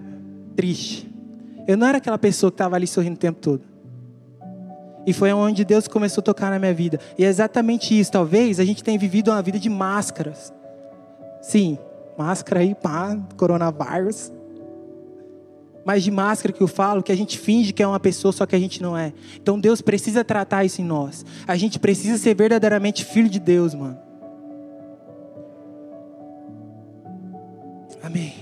triste. 0.56 1.06
Eu 1.68 1.76
não 1.76 1.86
era 1.86 1.98
aquela 1.98 2.18
pessoa 2.18 2.50
que 2.50 2.54
estava 2.54 2.76
ali 2.76 2.86
sorrindo 2.86 3.16
o 3.16 3.18
tempo 3.18 3.40
todo. 3.40 3.75
E 5.06 5.12
foi 5.12 5.32
onde 5.32 5.64
Deus 5.64 5.86
começou 5.86 6.20
a 6.20 6.24
tocar 6.24 6.50
na 6.50 6.58
minha 6.58 6.74
vida. 6.74 6.98
E 7.16 7.24
é 7.24 7.28
exatamente 7.28 7.98
isso. 7.98 8.10
Talvez 8.10 8.58
a 8.58 8.64
gente 8.64 8.82
tenha 8.82 8.98
vivido 8.98 9.30
uma 9.30 9.40
vida 9.40 9.58
de 9.58 9.70
máscaras. 9.70 10.52
Sim, 11.40 11.78
máscara 12.18 12.60
aí, 12.60 12.74
pá, 12.74 13.16
coronavírus. 13.36 14.32
Mas 15.84 16.02
de 16.02 16.10
máscara 16.10 16.52
que 16.52 16.60
eu 16.60 16.66
falo, 16.66 17.00
que 17.00 17.12
a 17.12 17.16
gente 17.16 17.38
finge 17.38 17.72
que 17.72 17.80
é 17.80 17.86
uma 17.86 18.00
pessoa, 18.00 18.32
só 18.32 18.44
que 18.44 18.56
a 18.56 18.58
gente 18.58 18.82
não 18.82 18.98
é. 18.98 19.12
Então 19.40 19.60
Deus 19.60 19.80
precisa 19.80 20.24
tratar 20.24 20.64
isso 20.64 20.82
em 20.82 20.84
nós. 20.84 21.24
A 21.46 21.56
gente 21.56 21.78
precisa 21.78 22.18
ser 22.18 22.34
verdadeiramente 22.34 23.04
filho 23.04 23.28
de 23.28 23.38
Deus, 23.38 23.72
mano. 23.72 23.96
Amém. 28.02 28.34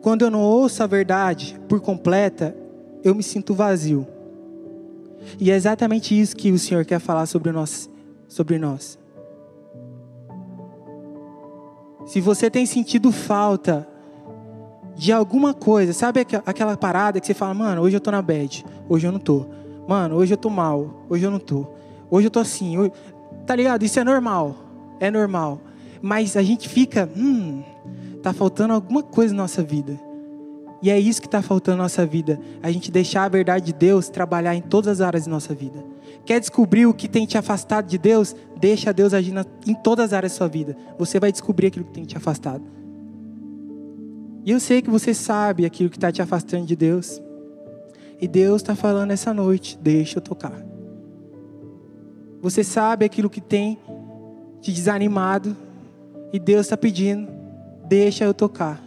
Quando 0.00 0.22
eu 0.22 0.30
não 0.30 0.40
ouço 0.40 0.82
a 0.82 0.86
verdade 0.86 1.60
por 1.68 1.80
completa, 1.80 2.56
eu 3.04 3.14
me 3.14 3.22
sinto 3.22 3.52
vazio. 3.52 4.06
E 5.38 5.50
é 5.50 5.54
exatamente 5.54 6.18
isso 6.18 6.36
que 6.36 6.50
o 6.50 6.58
Senhor 6.58 6.84
quer 6.84 6.98
falar 6.98 7.26
sobre 7.26 7.52
nós. 7.52 7.90
Sobre 8.28 8.58
nós. 8.58 8.98
Se 12.06 12.20
você 12.20 12.50
tem 12.50 12.66
sentido 12.66 13.12
falta 13.12 13.88
de 14.96 15.12
alguma 15.12 15.54
coisa, 15.54 15.92
sabe 15.92 16.26
aquela 16.44 16.76
parada 16.76 17.20
que 17.20 17.26
você 17.26 17.34
fala, 17.34 17.54
mano, 17.54 17.82
hoje 17.82 17.96
eu 17.96 18.00
tô 18.00 18.10
na 18.10 18.20
bad, 18.20 18.64
hoje 18.88 19.06
eu 19.06 19.12
não 19.12 19.18
tô. 19.18 19.46
Mano, 19.88 20.16
hoje 20.16 20.34
eu 20.34 20.36
tô 20.36 20.50
mal, 20.50 21.04
hoje 21.08 21.24
eu 21.24 21.30
não 21.30 21.38
tô. 21.38 21.66
Hoje 22.10 22.26
eu 22.26 22.30
tô 22.30 22.40
assim, 22.40 22.76
hoje... 22.76 22.92
tá 23.46 23.56
ligado? 23.56 23.84
Isso 23.84 23.98
é 23.98 24.04
normal, 24.04 24.56
é 25.00 25.10
normal. 25.10 25.60
Mas 26.00 26.36
a 26.36 26.42
gente 26.42 26.68
fica, 26.68 27.08
hum, 27.16 27.62
tá 28.22 28.32
faltando 28.32 28.74
alguma 28.74 29.02
coisa 29.02 29.34
na 29.34 29.42
nossa 29.42 29.62
vida. 29.62 29.98
E 30.82 30.90
é 30.90 30.98
isso 30.98 31.20
que 31.20 31.28
está 31.28 31.40
faltando 31.40 31.78
na 31.78 31.84
nossa 31.84 32.04
vida. 32.04 32.40
A 32.60 32.68
gente 32.70 32.90
deixar 32.90 33.22
a 33.22 33.28
verdade 33.28 33.66
de 33.66 33.72
Deus 33.72 34.08
trabalhar 34.08 34.56
em 34.56 34.60
todas 34.60 35.00
as 35.00 35.00
áreas 35.00 35.26
da 35.26 35.30
nossa 35.30 35.54
vida. 35.54 35.84
Quer 36.26 36.40
descobrir 36.40 36.86
o 36.86 36.92
que 36.92 37.08
tem 37.08 37.24
te 37.24 37.38
afastado 37.38 37.86
de 37.86 37.96
Deus? 37.96 38.34
Deixa 38.58 38.92
Deus 38.92 39.14
agir 39.14 39.32
em 39.64 39.74
todas 39.74 40.06
as 40.06 40.12
áreas 40.12 40.32
da 40.32 40.38
sua 40.38 40.48
vida. 40.48 40.76
Você 40.98 41.20
vai 41.20 41.30
descobrir 41.30 41.68
aquilo 41.68 41.84
que 41.84 41.92
tem 41.92 42.04
te 42.04 42.16
afastado. 42.16 42.64
E 44.44 44.50
eu 44.50 44.58
sei 44.58 44.82
que 44.82 44.90
você 44.90 45.14
sabe 45.14 45.64
aquilo 45.64 45.88
que 45.88 45.96
está 45.96 46.10
te 46.10 46.20
afastando 46.20 46.66
de 46.66 46.74
Deus. 46.74 47.22
E 48.20 48.26
Deus 48.26 48.60
está 48.60 48.74
falando 48.74 49.12
essa 49.12 49.32
noite: 49.32 49.78
deixa 49.80 50.18
eu 50.18 50.22
tocar. 50.22 50.60
Você 52.40 52.64
sabe 52.64 53.04
aquilo 53.04 53.30
que 53.30 53.40
tem 53.40 53.78
te 54.60 54.72
desanimado. 54.72 55.56
E 56.32 56.40
Deus 56.40 56.66
está 56.66 56.76
pedindo: 56.76 57.30
deixa 57.88 58.24
eu 58.24 58.34
tocar 58.34 58.81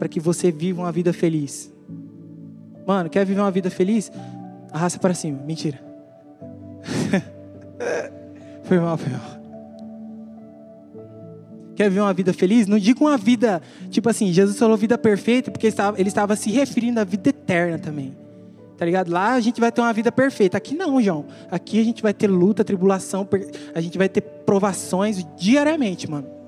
para 0.00 0.08
que 0.08 0.18
você 0.18 0.50
viva 0.50 0.80
uma 0.80 0.90
vida 0.90 1.12
feliz. 1.12 1.70
Mano, 2.86 3.10
quer 3.10 3.26
viver 3.26 3.38
uma 3.38 3.50
vida 3.50 3.68
feliz? 3.68 4.10
Arrasta 4.72 4.98
para 4.98 5.12
cima. 5.12 5.38
Mentira. 5.44 5.78
foi 8.64 8.78
mal, 8.78 8.96
foi 8.96 9.12
mal. 9.12 9.20
Quer 11.76 11.90
viver 11.90 12.00
uma 12.00 12.14
vida 12.14 12.32
feliz? 12.32 12.66
Não 12.66 12.78
diga 12.78 12.98
uma 13.04 13.18
vida, 13.18 13.60
tipo 13.90 14.08
assim, 14.08 14.32
Jesus 14.32 14.58
falou 14.58 14.74
vida 14.74 14.96
perfeita, 14.96 15.50
porque 15.50 15.66
ele 15.66 15.72
estava, 15.72 16.00
ele 16.00 16.08
estava 16.08 16.34
se 16.34 16.50
referindo 16.50 16.98
à 16.98 17.04
vida 17.04 17.28
eterna 17.28 17.78
também. 17.78 18.16
Tá 18.78 18.86
ligado? 18.86 19.10
Lá 19.10 19.34
a 19.34 19.40
gente 19.40 19.60
vai 19.60 19.70
ter 19.70 19.82
uma 19.82 19.92
vida 19.92 20.10
perfeita. 20.10 20.56
Aqui 20.56 20.74
não, 20.74 20.98
João. 21.02 21.26
Aqui 21.50 21.78
a 21.78 21.84
gente 21.84 22.02
vai 22.02 22.14
ter 22.14 22.26
luta, 22.26 22.64
tribulação, 22.64 23.28
a 23.74 23.80
gente 23.82 23.98
vai 23.98 24.08
ter 24.08 24.22
provações 24.22 25.22
diariamente, 25.36 26.10
mano 26.10 26.39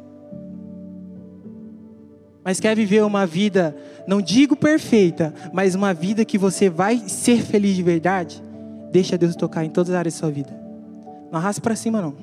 mas 2.45 2.59
quer 2.59 2.75
viver 2.75 3.05
uma 3.05 3.27
vida, 3.27 3.77
não 4.07 4.21
digo 4.21 4.57
perfeita, 4.57 5.33
mas 5.53 5.75
uma 5.75 5.95
vida 5.95 6.25
que 6.25 6.37
você 6.37 6.69
vai 6.69 6.99
ser 7.09 7.41
feliz 7.43 7.77
de 7.77 7.83
verdade, 7.83 8.43
deixa 8.91 9.17
Deus 9.17 9.37
tocar 9.37 9.65
em 9.65 9.71
todas 9.71 9.91
as 9.91 9.97
áreas 9.97 10.15
da 10.15 10.21
sua 10.21 10.31
vida. 10.31 10.51
Não 11.31 11.39
arrasta 11.39 11.63
para 11.63 11.77
cima, 11.77 12.03
não. 12.03 12.15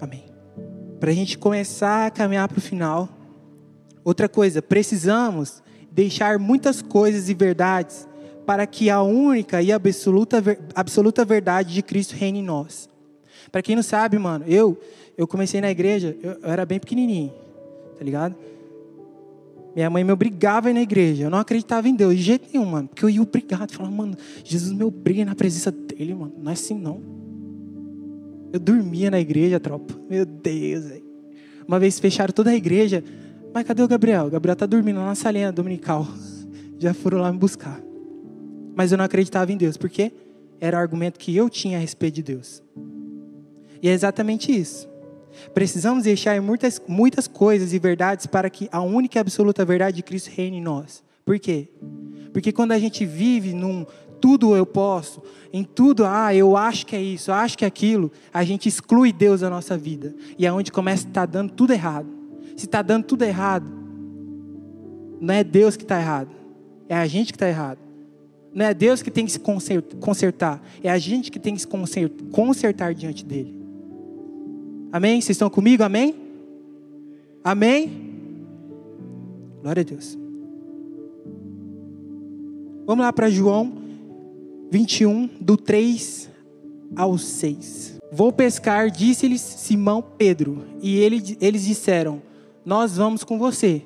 Amém. 0.00 0.24
Para 0.98 1.10
a 1.10 1.14
gente 1.14 1.36
começar 1.36 2.06
a 2.06 2.10
caminhar 2.10 2.48
para 2.48 2.58
o 2.58 2.62
final, 2.62 3.08
outra 4.02 4.28
coisa, 4.28 4.62
precisamos 4.62 5.62
deixar 5.92 6.38
muitas 6.38 6.80
coisas 6.80 7.28
e 7.28 7.34
verdades 7.34 8.08
para 8.46 8.66
que 8.66 8.88
a 8.88 9.02
única 9.02 9.60
e 9.60 9.72
absoluta, 9.72 10.42
absoluta 10.74 11.24
verdade 11.24 11.74
de 11.74 11.82
Cristo 11.82 12.14
reine 12.14 12.38
em 12.38 12.42
nós. 12.42 12.88
Para 13.50 13.62
quem 13.62 13.76
não 13.76 13.82
sabe, 13.82 14.18
mano, 14.18 14.44
eu 14.46 14.78
eu 15.16 15.26
comecei 15.26 15.60
na 15.60 15.70
igreja, 15.70 16.16
eu, 16.22 16.32
eu 16.42 16.50
era 16.50 16.66
bem 16.66 16.78
pequenininho, 16.78 17.32
tá 17.98 18.04
ligado? 18.04 18.36
Minha 19.74 19.90
mãe 19.90 20.02
me 20.02 20.12
obrigava 20.12 20.68
a 20.68 20.70
ir 20.70 20.74
na 20.74 20.80
igreja. 20.80 21.24
Eu 21.24 21.30
não 21.30 21.38
acreditava 21.38 21.86
em 21.86 21.94
Deus 21.94 22.16
de 22.16 22.22
jeito 22.22 22.48
nenhum, 22.50 22.64
mano. 22.64 22.88
Porque 22.88 23.04
eu 23.04 23.10
ia 23.10 23.20
obrigado. 23.20 23.70
Falava, 23.72 23.94
mano, 23.94 24.16
Jesus 24.42 24.72
me 24.72 24.82
obriga 24.82 25.22
na 25.22 25.34
presença 25.34 25.70
dele, 25.70 26.14
mano. 26.14 26.32
Não 26.38 26.50
é 26.50 26.54
assim, 26.54 26.78
não. 26.78 27.02
Eu 28.54 28.58
dormia 28.58 29.10
na 29.10 29.20
igreja, 29.20 29.60
tropa. 29.60 29.94
Meu 30.08 30.24
Deus, 30.24 30.84
velho. 30.84 31.04
Uma 31.68 31.78
vez 31.78 32.00
fecharam 32.00 32.32
toda 32.32 32.52
a 32.52 32.54
igreja. 32.54 33.04
Mas 33.52 33.64
cadê 33.64 33.82
o 33.82 33.88
Gabriel? 33.88 34.28
O 34.28 34.30
Gabriel 34.30 34.56
tá 34.56 34.64
dormindo 34.64 34.98
lá 34.98 35.08
na 35.08 35.14
salinha 35.14 35.52
dominical. 35.52 36.08
Já 36.80 36.94
foram 36.94 37.18
lá 37.18 37.30
me 37.30 37.38
buscar. 37.38 37.78
Mas 38.74 38.92
eu 38.92 38.96
não 38.96 39.04
acreditava 39.04 39.52
em 39.52 39.58
Deus. 39.58 39.76
Por 39.76 39.90
quê? 39.90 40.10
Era 40.58 40.78
o 40.78 40.80
argumento 40.80 41.18
que 41.18 41.36
eu 41.36 41.50
tinha 41.50 41.76
a 41.76 41.80
respeito 41.82 42.14
de 42.14 42.22
Deus. 42.22 42.62
E 43.82 43.88
é 43.88 43.92
exatamente 43.92 44.56
isso. 44.56 44.88
Precisamos 45.52 46.04
deixar 46.04 46.40
muitas, 46.40 46.80
muitas 46.86 47.28
coisas 47.28 47.72
e 47.72 47.78
verdades 47.78 48.26
para 48.26 48.48
que 48.48 48.68
a 48.72 48.80
única 48.80 49.18
e 49.18 49.20
absoluta 49.20 49.64
verdade 49.64 49.96
de 49.96 50.02
Cristo 50.02 50.30
reine 50.34 50.58
em 50.58 50.62
nós. 50.62 51.02
Por 51.24 51.38
quê? 51.38 51.68
Porque 52.32 52.52
quando 52.52 52.72
a 52.72 52.78
gente 52.78 53.04
vive 53.04 53.52
num 53.52 53.84
tudo 54.20 54.56
eu 54.56 54.64
posso, 54.64 55.22
em 55.52 55.62
tudo, 55.62 56.04
ah, 56.06 56.34
eu 56.34 56.56
acho 56.56 56.86
que 56.86 56.96
é 56.96 57.02
isso, 57.02 57.30
eu 57.30 57.34
acho 57.34 57.56
que 57.56 57.64
é 57.64 57.68
aquilo, 57.68 58.10
a 58.32 58.44
gente 58.44 58.68
exclui 58.68 59.12
Deus 59.12 59.40
da 59.40 59.50
nossa 59.50 59.76
vida. 59.76 60.14
E 60.38 60.46
é 60.46 60.52
onde 60.52 60.72
começa 60.72 61.06
a 61.06 61.08
estar 61.08 61.20
tá 61.22 61.26
dando 61.26 61.52
tudo 61.52 61.72
errado. 61.72 62.08
Se 62.56 62.64
está 62.64 62.80
dando 62.82 63.04
tudo 63.04 63.22
errado, 63.22 63.70
não 65.20 65.34
é 65.34 65.44
Deus 65.44 65.76
que 65.76 65.82
está 65.82 65.98
errado, 65.98 66.30
é 66.88 66.96
a 66.96 67.06
gente 67.06 67.32
que 67.32 67.36
está 67.36 67.48
errado. 67.48 67.78
Não 68.54 68.64
é 68.64 68.72
Deus 68.72 69.02
que 69.02 69.10
tem 69.10 69.26
que 69.26 69.32
se 69.32 69.40
consertar, 70.00 70.62
é 70.82 70.90
a 70.90 70.96
gente 70.96 71.30
que 71.30 71.38
tem 71.38 71.54
que 71.54 71.60
se 71.60 71.68
consertar 72.30 72.94
diante 72.94 73.24
dele. 73.24 73.65
Amém? 74.92 75.20
Vocês 75.20 75.36
estão 75.36 75.50
comigo? 75.50 75.82
Amém? 75.82 76.14
Amém? 77.42 78.06
Glória 79.62 79.80
a 79.80 79.84
Deus. 79.84 80.16
Vamos 82.86 83.04
lá 83.04 83.12
para 83.12 83.28
João 83.28 83.72
21, 84.70 85.28
do 85.40 85.56
3 85.56 86.30
ao 86.94 87.18
6. 87.18 87.98
Vou 88.12 88.32
pescar, 88.32 88.90
disse-lhes 88.90 89.40
Simão 89.40 90.02
Pedro, 90.02 90.64
e 90.80 90.96
ele, 90.96 91.36
eles 91.40 91.64
disseram: 91.64 92.22
Nós 92.64 92.96
vamos 92.96 93.24
com 93.24 93.38
você. 93.38 93.82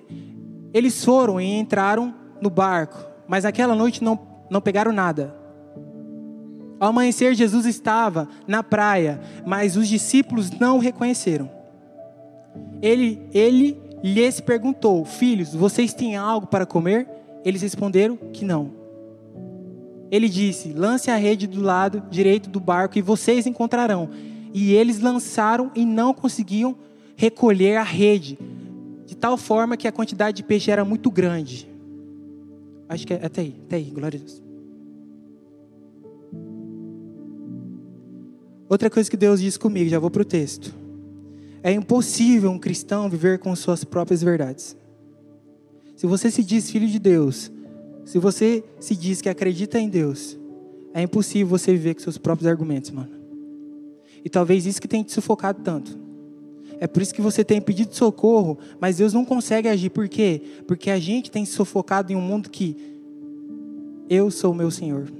Eles 0.72 1.04
foram 1.04 1.40
e 1.40 1.58
entraram 1.58 2.14
no 2.40 2.50
barco, 2.50 2.98
mas 3.26 3.44
aquela 3.44 3.74
noite 3.74 4.04
não, 4.04 4.18
não 4.50 4.60
pegaram 4.60 4.92
nada. 4.92 5.39
Ao 6.80 6.88
amanhecer, 6.88 7.34
Jesus 7.34 7.66
estava 7.66 8.26
na 8.48 8.62
praia, 8.62 9.20
mas 9.44 9.76
os 9.76 9.86
discípulos 9.86 10.50
não 10.50 10.78
o 10.78 10.80
reconheceram. 10.80 11.50
Ele, 12.80 13.20
ele 13.34 13.78
lhes 14.02 14.40
perguntou: 14.40 15.04
Filhos, 15.04 15.54
vocês 15.54 15.92
têm 15.92 16.16
algo 16.16 16.46
para 16.46 16.64
comer? 16.64 17.06
Eles 17.44 17.60
responderam 17.60 18.16
que 18.16 18.46
não. 18.46 18.70
Ele 20.10 20.26
disse: 20.26 20.72
Lance 20.72 21.10
a 21.10 21.16
rede 21.16 21.46
do 21.46 21.60
lado 21.60 22.02
direito 22.10 22.48
do 22.48 22.58
barco 22.58 22.96
e 22.96 23.02
vocês 23.02 23.46
encontrarão. 23.46 24.08
E 24.54 24.72
eles 24.72 25.00
lançaram 25.00 25.70
e 25.74 25.84
não 25.84 26.14
conseguiam 26.14 26.74
recolher 27.14 27.76
a 27.76 27.82
rede, 27.82 28.38
de 29.06 29.14
tal 29.14 29.36
forma 29.36 29.76
que 29.76 29.86
a 29.86 29.92
quantidade 29.92 30.38
de 30.38 30.42
peixe 30.42 30.70
era 30.70 30.84
muito 30.84 31.10
grande. 31.10 31.68
Acho 32.88 33.06
que 33.06 33.12
é 33.12 33.24
até 33.24 33.42
aí, 33.42 33.60
até 33.66 33.76
aí, 33.76 33.84
glória 33.84 34.18
a 34.18 34.20
Deus. 34.20 34.49
Outra 38.70 38.88
coisa 38.88 39.10
que 39.10 39.16
Deus 39.16 39.40
diz 39.40 39.56
comigo, 39.56 39.90
já 39.90 39.98
vou 39.98 40.12
para 40.12 40.22
o 40.22 40.24
texto. 40.24 40.72
É 41.60 41.72
impossível 41.72 42.52
um 42.52 42.58
cristão 42.58 43.10
viver 43.10 43.40
com 43.40 43.54
suas 43.56 43.82
próprias 43.82 44.22
verdades. 44.22 44.76
Se 45.96 46.06
você 46.06 46.30
se 46.30 46.44
diz 46.44 46.70
filho 46.70 46.86
de 46.86 47.00
Deus, 47.00 47.50
se 48.04 48.16
você 48.20 48.62
se 48.78 48.94
diz 48.94 49.20
que 49.20 49.28
acredita 49.28 49.76
em 49.76 49.88
Deus, 49.88 50.38
é 50.94 51.02
impossível 51.02 51.48
você 51.48 51.72
viver 51.72 51.94
com 51.94 52.00
seus 52.00 52.16
próprios 52.16 52.46
argumentos, 52.46 52.92
mano. 52.92 53.10
E 54.24 54.30
talvez 54.30 54.64
isso 54.66 54.80
que 54.80 54.86
tenha 54.86 55.02
te 55.02 55.10
sufocado 55.10 55.60
tanto. 55.64 55.98
É 56.78 56.86
por 56.86 57.02
isso 57.02 57.12
que 57.12 57.20
você 57.20 57.42
tem 57.42 57.60
pedido 57.60 57.92
socorro, 57.92 58.56
mas 58.80 58.98
Deus 58.98 59.12
não 59.12 59.24
consegue 59.24 59.66
agir. 59.66 59.90
Por 59.90 60.08
quê? 60.08 60.40
Porque 60.68 60.90
a 60.90 60.98
gente 61.00 61.28
tem 61.28 61.44
se 61.44 61.52
sufocado 61.52 62.12
em 62.12 62.16
um 62.16 62.20
mundo 62.20 62.48
que 62.48 62.76
eu 64.08 64.30
sou 64.30 64.52
o 64.52 64.54
meu 64.54 64.70
Senhor. 64.70 65.19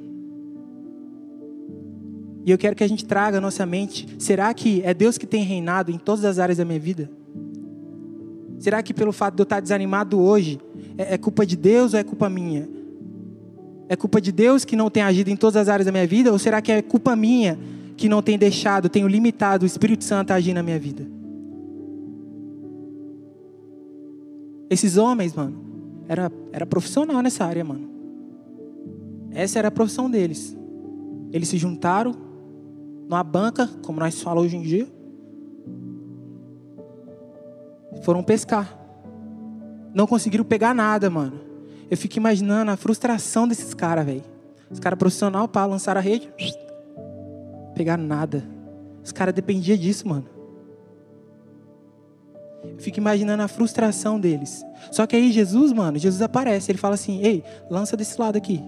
E 2.45 2.51
eu 2.51 2.59
quero 2.59 2.75
que 2.75 2.85
a 2.85 2.89
gente 2.89 3.05
traga 3.05 3.39
à 3.39 3.41
nossa 3.41 3.67
mente: 3.67 4.07
será 4.19 4.53
que 4.55 4.83
é 4.85 4.95
Deus 4.95 5.19
que 5.19 5.27
tem 5.27 5.43
reinado 5.43 5.91
em 5.91 5.99
todas 5.99 6.25
as 6.25 6.39
áreas 6.39 6.59
da 6.59 6.65
minha 6.65 6.81
vida? 6.81 7.11
Será 8.59 8.83
que 8.83 8.93
pelo 8.93 9.13
fato 9.13 9.35
de 9.37 9.41
eu 9.41 9.45
estar 9.45 9.61
desanimado 9.61 10.21
hoje, 10.21 10.61
é, 10.99 11.15
é 11.15 11.19
culpa 11.19 11.47
de 11.47 11.57
Deus 11.57 11.95
ou 11.95 12.01
é 12.01 12.05
culpa 12.05 12.29
minha? 12.29 12.69
É 13.89 13.97
culpa 13.97 14.21
de 14.21 14.31
Deus 14.31 14.65
que 14.65 14.77
não 14.77 14.91
tem 14.91 15.03
agido 15.03 15.31
em 15.31 15.37
todas 15.37 15.57
as 15.57 15.69
áreas 15.69 15.87
da 15.87 15.93
minha 15.93 16.07
vida? 16.07 16.31
Ou 16.31 16.39
será 16.39 16.61
que 16.61 16.71
é 16.71 16.83
culpa 16.83 17.17
minha 17.17 17.59
que 17.97 18.09
não 18.09 18.23
tem 18.23 18.39
deixado, 18.39 18.89
tenho 18.89 19.09
limitado 19.09 19.65
o 19.65 19.67
Espírito 19.67 20.05
Santo 20.05 20.31
a 20.31 20.35
agir 20.35 20.55
na 20.55 20.63
minha 20.63 20.79
vida? 20.79 21.07
Esses 24.71 24.97
homens, 24.97 25.35
mano, 25.35 25.59
era, 26.07 26.31
era 26.53 26.65
profissional 26.65 27.21
nessa 27.21 27.45
área, 27.45 27.65
mano. 27.65 27.89
Essa 29.33 29.59
era 29.59 29.69
a 29.69 29.71
profissão 29.71 30.09
deles. 30.09 30.57
Eles 31.33 31.49
se 31.49 31.57
juntaram, 31.59 32.15
numa 33.11 33.25
banca, 33.25 33.69
como 33.85 33.99
nós 33.99 34.23
falamos 34.23 34.47
hoje 34.47 34.57
em 34.57 34.63
dia. 34.63 34.89
Foram 38.03 38.23
pescar. 38.23 38.79
Não 39.93 40.07
conseguiram 40.07 40.45
pegar 40.45 40.73
nada, 40.73 41.11
mano. 41.11 41.41
Eu 41.91 41.97
fico 41.97 42.17
imaginando 42.19 42.71
a 42.71 42.77
frustração 42.77 43.49
desses 43.49 43.75
caras, 43.75 44.07
velho. 44.07 44.23
Os 44.71 44.79
caras 44.79 44.97
profissional 44.97 45.49
para 45.49 45.67
lançar 45.67 45.97
a 45.97 46.01
rede, 46.01 46.33
pegar 47.75 47.97
nada. 47.97 48.45
Os 49.03 49.11
caras 49.11 49.35
dependiam 49.35 49.77
disso, 49.77 50.07
mano. 50.07 50.27
Eu 52.63 52.79
fico 52.79 52.99
imaginando 52.99 53.43
a 53.43 53.49
frustração 53.49 54.21
deles. 54.21 54.65
Só 54.93 55.05
que 55.05 55.17
aí 55.17 55.33
Jesus, 55.33 55.73
mano, 55.73 55.99
Jesus 55.99 56.23
aparece. 56.23 56.71
Ele 56.71 56.79
fala 56.79 56.95
assim: 56.95 57.21
Ei, 57.25 57.43
lança 57.69 57.97
desse 57.97 58.21
lado 58.21 58.37
aqui. 58.37 58.63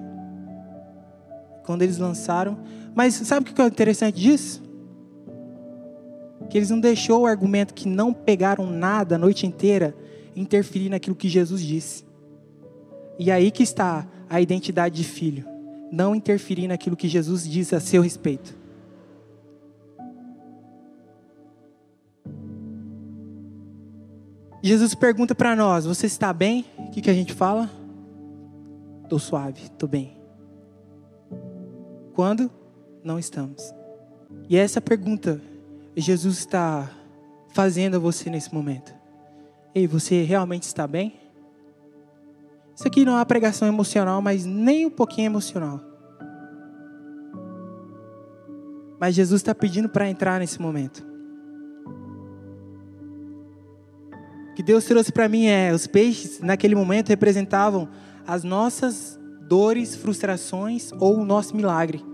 Quando 1.64 1.82
eles 1.82 1.98
lançaram, 1.98 2.58
mas 2.94 3.14
sabe 3.14 3.50
o 3.50 3.54
que 3.54 3.60
é 3.60 3.66
interessante 3.66 4.20
disso? 4.20 4.62
Que 6.50 6.58
eles 6.58 6.70
não 6.70 6.80
deixou 6.80 7.22
o 7.22 7.26
argumento 7.26 7.72
que 7.72 7.88
não 7.88 8.12
pegaram 8.12 8.66
nada 8.66 9.14
a 9.14 9.18
noite 9.18 9.46
inteira 9.46 9.94
interferir 10.36 10.88
naquilo 10.88 11.16
que 11.16 11.28
Jesus 11.28 11.62
disse. 11.62 12.04
E 13.18 13.30
aí 13.30 13.50
que 13.50 13.62
está 13.62 14.06
a 14.28 14.40
identidade 14.40 14.96
de 14.96 15.04
filho. 15.04 15.44
Não 15.90 16.14
interferir 16.14 16.66
naquilo 16.68 16.96
que 16.96 17.08
Jesus 17.08 17.48
diz 17.48 17.72
a 17.72 17.80
seu 17.80 18.02
respeito. 18.02 18.56
Jesus 24.62 24.94
pergunta 24.94 25.34
para 25.34 25.54
nós: 25.54 25.84
Você 25.84 26.06
está 26.06 26.32
bem? 26.32 26.64
O 26.78 26.90
que, 26.90 27.02
que 27.02 27.10
a 27.10 27.14
gente 27.14 27.32
fala? 27.32 27.68
Estou 29.02 29.18
suave, 29.18 29.64
estou 29.64 29.88
bem. 29.88 30.21
Quando? 32.22 32.48
não 33.02 33.18
estamos. 33.18 33.74
E 34.48 34.56
essa 34.56 34.80
pergunta 34.80 35.40
Jesus 35.96 36.38
está 36.38 36.88
fazendo 37.48 37.96
a 37.96 37.98
você 37.98 38.30
nesse 38.30 38.54
momento. 38.54 38.94
Ei, 39.74 39.88
você 39.88 40.22
realmente 40.22 40.62
está 40.62 40.86
bem? 40.86 41.18
Isso 42.76 42.86
aqui 42.86 43.04
não 43.04 43.14
é 43.14 43.16
uma 43.16 43.26
pregação 43.26 43.66
emocional, 43.66 44.22
mas 44.22 44.44
nem 44.46 44.86
um 44.86 44.90
pouquinho 44.90 45.26
emocional. 45.26 45.80
Mas 49.00 49.16
Jesus 49.16 49.40
está 49.40 49.52
pedindo 49.52 49.88
para 49.88 50.08
entrar 50.08 50.38
nesse 50.38 50.62
momento. 50.62 51.04
O 54.52 54.54
que 54.54 54.62
Deus 54.62 54.84
trouxe 54.84 55.10
para 55.10 55.28
mim 55.28 55.46
é: 55.46 55.74
os 55.74 55.88
peixes, 55.88 56.38
naquele 56.38 56.76
momento, 56.76 57.08
representavam 57.08 57.88
as 58.24 58.44
nossas 58.44 59.18
dores, 59.48 59.96
frustrações 59.96 60.92
ou 61.00 61.18
o 61.18 61.24
nosso 61.24 61.56
milagre 61.56 62.11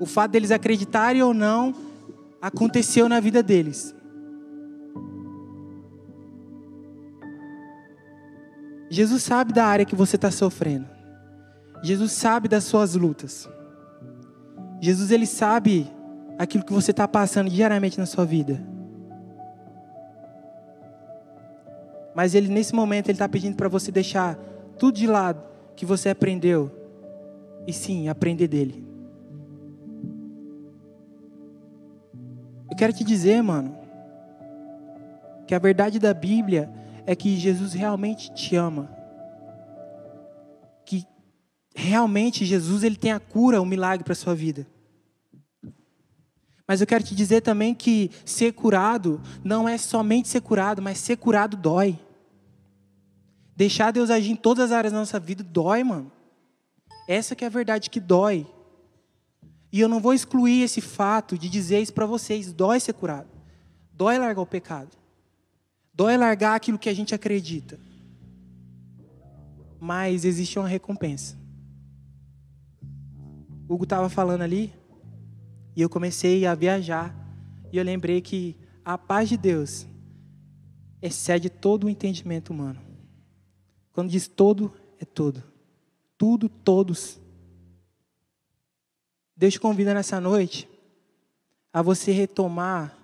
o 0.00 0.06
fato 0.06 0.32
deles 0.32 0.50
acreditarem 0.50 1.22
ou 1.22 1.34
não 1.34 1.74
aconteceu 2.40 3.06
na 3.06 3.20
vida 3.20 3.42
deles. 3.42 3.94
Jesus 8.88 9.22
sabe 9.22 9.52
da 9.52 9.66
área 9.66 9.84
que 9.84 9.94
você 9.94 10.16
está 10.16 10.30
sofrendo. 10.30 10.88
Jesus 11.82 12.12
sabe 12.12 12.48
das 12.48 12.64
suas 12.64 12.94
lutas. 12.94 13.48
Jesus 14.80 15.10
ele 15.10 15.26
sabe 15.26 15.86
aquilo 16.38 16.64
que 16.64 16.72
você 16.72 16.90
está 16.90 17.06
passando 17.06 17.50
diariamente 17.50 17.98
na 17.98 18.06
sua 18.06 18.24
vida. 18.24 18.60
Mas 22.14 22.34
ele 22.34 22.48
nesse 22.48 22.74
momento 22.74 23.06
ele 23.06 23.16
está 23.16 23.28
pedindo 23.28 23.54
para 23.54 23.68
você 23.68 23.92
deixar 23.92 24.36
tudo 24.78 24.96
de 24.96 25.06
lado 25.06 25.42
que 25.76 25.84
você 25.84 26.08
aprendeu 26.08 26.70
e 27.66 27.72
sim 27.72 28.08
aprender 28.08 28.48
dele. 28.48 28.89
Eu 32.70 32.76
quero 32.76 32.92
te 32.92 33.02
dizer, 33.02 33.42
mano, 33.42 33.76
que 35.46 35.54
a 35.54 35.58
verdade 35.58 35.98
da 35.98 36.14
Bíblia 36.14 36.70
é 37.04 37.16
que 37.16 37.36
Jesus 37.36 37.72
realmente 37.72 38.32
te 38.32 38.54
ama. 38.54 38.88
Que 40.86 41.04
realmente 41.74 42.44
Jesus 42.44 42.84
ele 42.84 42.96
tem 42.96 43.10
a 43.10 43.18
cura, 43.18 43.60
o 43.60 43.66
milagre 43.66 44.04
para 44.04 44.14
sua 44.14 44.34
vida. 44.34 44.66
Mas 46.68 46.80
eu 46.80 46.86
quero 46.86 47.02
te 47.02 47.16
dizer 47.16 47.40
também 47.40 47.74
que 47.74 48.12
ser 48.24 48.52
curado 48.52 49.20
não 49.42 49.68
é 49.68 49.76
somente 49.76 50.28
ser 50.28 50.40
curado, 50.40 50.80
mas 50.80 50.98
ser 50.98 51.16
curado 51.16 51.56
dói. 51.56 51.98
Deixar 53.56 53.90
Deus 53.90 54.08
agir 54.08 54.30
em 54.30 54.36
todas 54.36 54.66
as 54.66 54.72
áreas 54.72 54.92
da 54.92 55.00
nossa 55.00 55.18
vida 55.18 55.42
dói, 55.42 55.82
mano. 55.82 56.12
Essa 57.08 57.34
que 57.34 57.42
é 57.42 57.48
a 57.48 57.50
verdade 57.50 57.90
que 57.90 57.98
dói. 57.98 58.46
E 59.72 59.80
eu 59.80 59.88
não 59.88 60.00
vou 60.00 60.12
excluir 60.12 60.62
esse 60.62 60.80
fato 60.80 61.38
de 61.38 61.48
dizer 61.48 61.80
isso 61.80 61.92
para 61.92 62.06
vocês, 62.06 62.52
dói 62.52 62.80
ser 62.80 62.92
curado. 62.92 63.28
Dói 63.92 64.18
largar 64.18 64.42
o 64.42 64.46
pecado. 64.46 64.90
Dói 65.92 66.16
largar 66.16 66.54
aquilo 66.54 66.78
que 66.78 66.88
a 66.88 66.94
gente 66.94 67.14
acredita. 67.14 67.78
Mas 69.78 70.24
existe 70.24 70.58
uma 70.58 70.68
recompensa. 70.68 71.38
O 73.68 73.74
Hugo 73.74 73.84
estava 73.84 74.08
falando 74.08 74.42
ali, 74.42 74.72
e 75.76 75.82
eu 75.82 75.88
comecei 75.88 76.46
a 76.46 76.54
viajar. 76.54 77.14
E 77.72 77.76
eu 77.76 77.84
lembrei 77.84 78.20
que 78.20 78.56
a 78.84 78.98
paz 78.98 79.28
de 79.28 79.36
Deus 79.36 79.86
excede 81.00 81.48
todo 81.48 81.84
o 81.84 81.88
entendimento 81.88 82.50
humano. 82.50 82.80
Quando 83.92 84.10
diz 84.10 84.26
todo, 84.26 84.72
é 84.98 85.04
todo. 85.04 85.42
Tudo, 86.18 86.48
todos. 86.48 87.20
Deus 89.40 89.56
convida 89.56 89.94
nessa 89.94 90.20
noite 90.20 90.68
a 91.72 91.80
você 91.80 92.12
retomar 92.12 93.00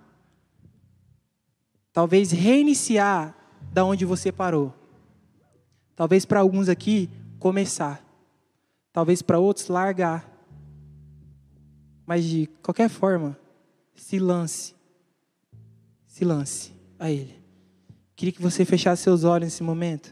Talvez 1.97 2.29
reiniciar 2.29 3.35
da 3.73 3.83
onde 3.83 4.05
você 4.05 4.31
parou. 4.31 4.71
Talvez 5.95 6.25
para 6.25 6.41
alguns 6.41 6.69
aqui 6.69 7.09
começar. 7.39 8.05
Talvez 8.93 9.23
para 9.23 9.39
outros 9.39 9.67
largar. 9.67 10.31
Mas 12.05 12.23
de 12.23 12.45
qualquer 12.61 12.87
forma, 12.87 13.35
se 13.95 14.19
lance. 14.19 14.75
Se 16.05 16.23
lance 16.23 16.71
a 16.99 17.09
Ele. 17.09 17.41
Queria 18.15 18.31
que 18.31 18.43
você 18.43 18.63
fechasse 18.63 19.01
seus 19.01 19.23
olhos 19.23 19.47
nesse 19.47 19.63
momento. 19.63 20.05